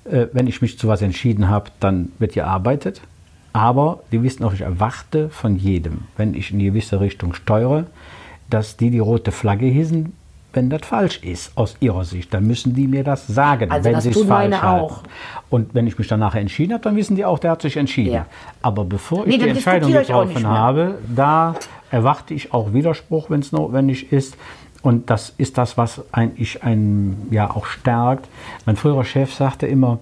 [0.05, 3.01] äh, wenn ich mich zu was entschieden habe, dann wird gearbeitet.
[3.53, 7.85] Aber die wissen auch, ich erwarte von jedem, wenn ich in eine gewisse Richtung steuere,
[8.49, 10.13] dass die die rote Flagge hissen,
[10.53, 12.33] wenn das falsch ist aus ihrer Sicht.
[12.33, 15.03] Dann müssen die mir das sagen, Also wenn sie es falsch auch.
[15.49, 18.13] Und wenn ich mich danach entschieden habe, dann wissen die auch, der hat sich entschieden.
[18.13, 18.25] Ja.
[18.61, 21.55] Aber bevor Nee, ich die Entscheidung getroffen habe, da
[21.89, 24.35] erwarte ich auch Widerspruch, wenn es notwendig ist.
[24.81, 28.27] Und das ist das, was eigentlich einen ja auch stärkt.
[28.65, 29.99] Mein früherer Chef sagte immer,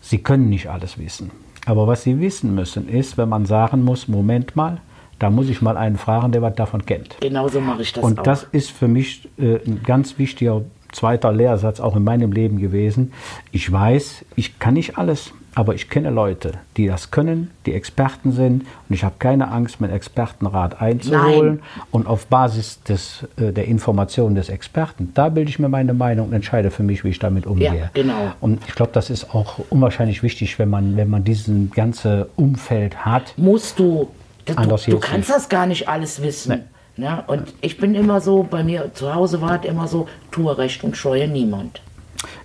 [0.00, 1.30] Sie können nicht alles wissen.
[1.66, 4.78] Aber was Sie wissen müssen, ist, wenn man sagen muss, Moment mal,
[5.18, 7.16] da muss ich mal einen fragen, der was davon kennt.
[7.20, 8.22] Genauso mache ich das Und auch.
[8.24, 10.62] das ist für mich äh, ein ganz wichtiger
[10.92, 13.12] zweiter Lehrsatz auch in meinem Leben gewesen.
[13.50, 18.32] Ich weiß, ich kann nicht alles, aber ich kenne Leute, die das können, die Experten
[18.32, 21.60] sind und ich habe keine Angst, meinen Expertenrat einzuholen
[21.90, 26.28] und auf Basis des, äh, der Informationen des Experten, da bilde ich mir meine Meinung
[26.28, 27.90] und entscheide für mich, wie ich damit umgehe.
[27.94, 28.32] genau.
[28.40, 33.04] Und ich glaube, das ist auch unwahrscheinlich wichtig, wenn man, wenn man diesen ganze Umfeld
[33.04, 33.34] hat.
[33.36, 34.08] musst du.
[34.44, 36.64] Das, du, du kannst das gar nicht alles wissen.
[36.96, 40.56] Ja, und ich bin immer so, bei mir zu Hause war es immer so, tue
[40.56, 41.80] recht und scheue niemand.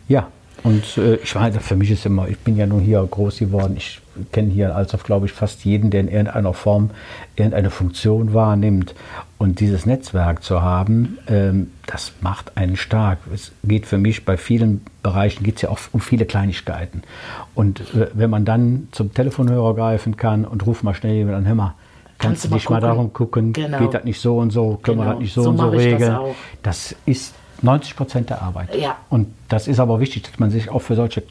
[0.08, 0.28] Ja,
[0.64, 3.76] und äh, ich meine, für mich ist immer, ich bin ja nur hier groß geworden.
[3.78, 6.90] Ich kenne hier als auf, glaube ich, fast jeden, der in irgendeiner Form
[7.36, 8.96] irgendeine Funktion wahrnimmt.
[9.38, 13.20] Und dieses Netzwerk zu haben, ähm, das macht einen stark.
[13.34, 17.04] Es geht für mich bei vielen Bereichen geht es ja auch um viele Kleinigkeiten.
[17.56, 21.48] Und äh, wenn man dann zum Telefonhörer greifen kann und ruft mal schnell jemand an,
[21.48, 21.76] hör mal,
[22.20, 22.90] Kannst kannst du mal nicht mal gucken?
[22.90, 23.80] darum gucken, Genau.
[23.80, 25.14] geht das nicht so und so, können wir Genau.
[25.16, 26.16] das nicht so, So und so das regeln.
[26.16, 26.36] auch.
[26.62, 28.76] Das ist 90 Prozent der Arbeit.
[28.76, 28.98] Ja.
[29.10, 31.24] Und das ist aber wichtig, dass man sich auch für solche,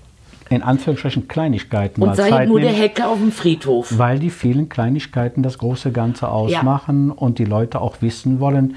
[0.51, 3.99] in Anführungsstrichen, Kleinigkeiten Und mal sei Zeit nur der nimmt, Hecke auf dem Friedhof.
[3.99, 8.77] weil die vielen Kleinigkeiten das große Ganze ausmachen und die Leute auch wissen wollen,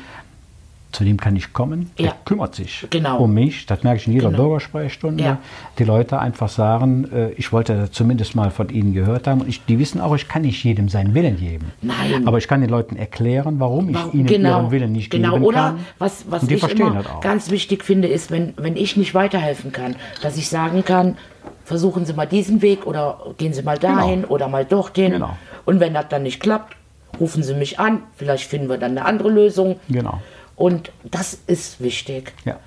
[0.92, 2.08] zu dem kann ich kommen, Ja.
[2.08, 3.20] der kümmert sich Genau.
[3.20, 3.66] um mich.
[3.66, 4.44] Das merke ich in jeder Genau.
[4.44, 5.24] Bürgersprechstunde.
[5.24, 5.38] Ja.
[5.80, 9.42] Die Leute einfach sagen, äh, ich wollte zumindest mal von ihnen gehört haben.
[9.42, 11.72] Und ich, die wissen auch, ich kann nicht jedem seinen Willen geben.
[11.82, 12.28] Nein.
[12.28, 15.34] Aber ich kann den Leuten erklären, warum ich Warum- ihnen ihren Willen nicht genau.
[15.34, 15.80] geben Oder kann.
[15.98, 19.72] was, was die ich verstehen immer ganz wichtig finde, ist, wenn, wenn ich nicht weiterhelfen
[19.72, 21.18] kann, dass ich sagen kann,
[21.64, 25.14] versuchen Sie mal diesen Weg oder gehen Sie mal dahin oder mal dorthin.
[25.14, 25.38] Genau.
[25.66, 26.76] Und wenn das dann nicht klappt,
[27.20, 28.00] rufen Sie mich an.
[28.16, 29.78] Vielleicht finden wir dann eine andere Lösung.
[29.90, 30.20] Genau.
[30.62, 32.34] Und das ist wichtig.
[32.46, 32.60] Ja.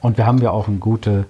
[0.00, 1.26] Und wir haben ja auch eine gute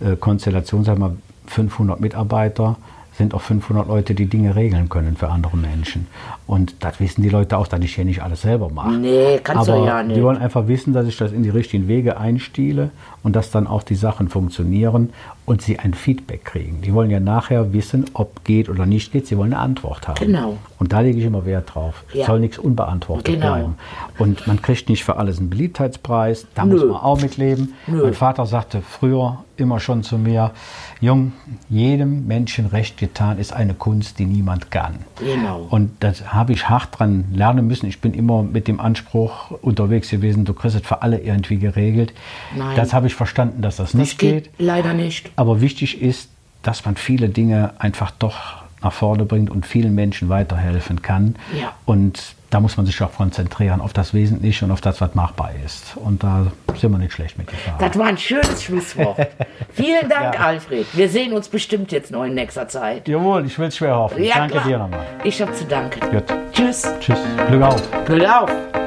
[0.00, 2.76] äh, Konstellation, sagen wir 500 Mitarbeiter,
[3.16, 6.08] sind auch 500 Leute, die Dinge regeln können für andere Menschen.
[6.46, 8.92] Und das wissen die Leute auch, dass ich hier nicht alles selber mache.
[8.92, 10.16] Nee, kannst Aber du ja nicht.
[10.16, 12.90] die wollen einfach wissen, dass ich das in die richtigen Wege einstiele
[13.22, 15.10] und dass dann auch die Sachen funktionieren
[15.46, 16.82] und sie ein Feedback kriegen.
[16.82, 19.26] Die wollen ja nachher wissen, ob geht oder nicht geht.
[19.26, 20.18] Sie wollen eine Antwort haben.
[20.18, 20.58] Genau.
[20.78, 22.04] Und da lege ich immer Wert drauf.
[22.08, 22.26] Es Ja.
[22.26, 23.54] soll nichts unbeantwortet Genau.
[23.54, 23.74] bleiben.
[24.18, 26.46] Und man kriegt nicht für alles einen Beliebtheitspreis.
[26.54, 26.72] Da Nö.
[26.74, 27.74] muss man auch mitleben.
[27.86, 28.02] Nö.
[28.02, 30.52] Mein Vater sagte früher immer schon zu mir,
[31.00, 31.32] Jung,
[31.68, 35.00] jedem Menschen recht getan ist eine Kunst, die niemand kann.
[35.18, 35.66] Genau.
[35.70, 37.86] Und das habe ich hart dran lernen müssen.
[37.86, 42.12] Ich bin immer mit dem Anspruch unterwegs gewesen, du kriegst es für alle irgendwie geregelt.
[42.56, 42.76] Nein.
[42.76, 44.52] Das habe ich verstanden, dass das Das nicht geht geht.
[44.58, 45.30] leider nicht.
[45.36, 46.28] Aber wichtig ist,
[46.62, 51.36] dass man viele Dinge einfach doch nach vorne bringt und vielen Menschen weiterhelfen kann.
[51.58, 51.72] Ja.
[51.86, 55.50] Und da muss man sich auch konzentrieren auf das Wesentliche und auf das, was machbar
[55.64, 55.96] ist.
[55.96, 56.46] Und da
[56.76, 57.80] sind wir nicht schlecht mitgefahren.
[57.80, 59.26] Das war ein schönes Schlusswort.
[59.72, 60.86] Vielen Dank, Alfred.
[60.92, 63.08] Wir sehen uns bestimmt jetzt noch in nächster Zeit.
[63.08, 64.22] Jawohl, ich will es schwer hoffen.
[64.22, 64.66] Ja, Danke klar.
[64.68, 65.04] dir nochmal.
[65.24, 65.98] Ich habe zu danken.
[66.12, 66.24] Gut.
[66.52, 66.88] Tschüss.
[67.00, 67.18] Tschüss.
[67.48, 68.04] Glück auf.
[68.04, 68.83] Glück auf.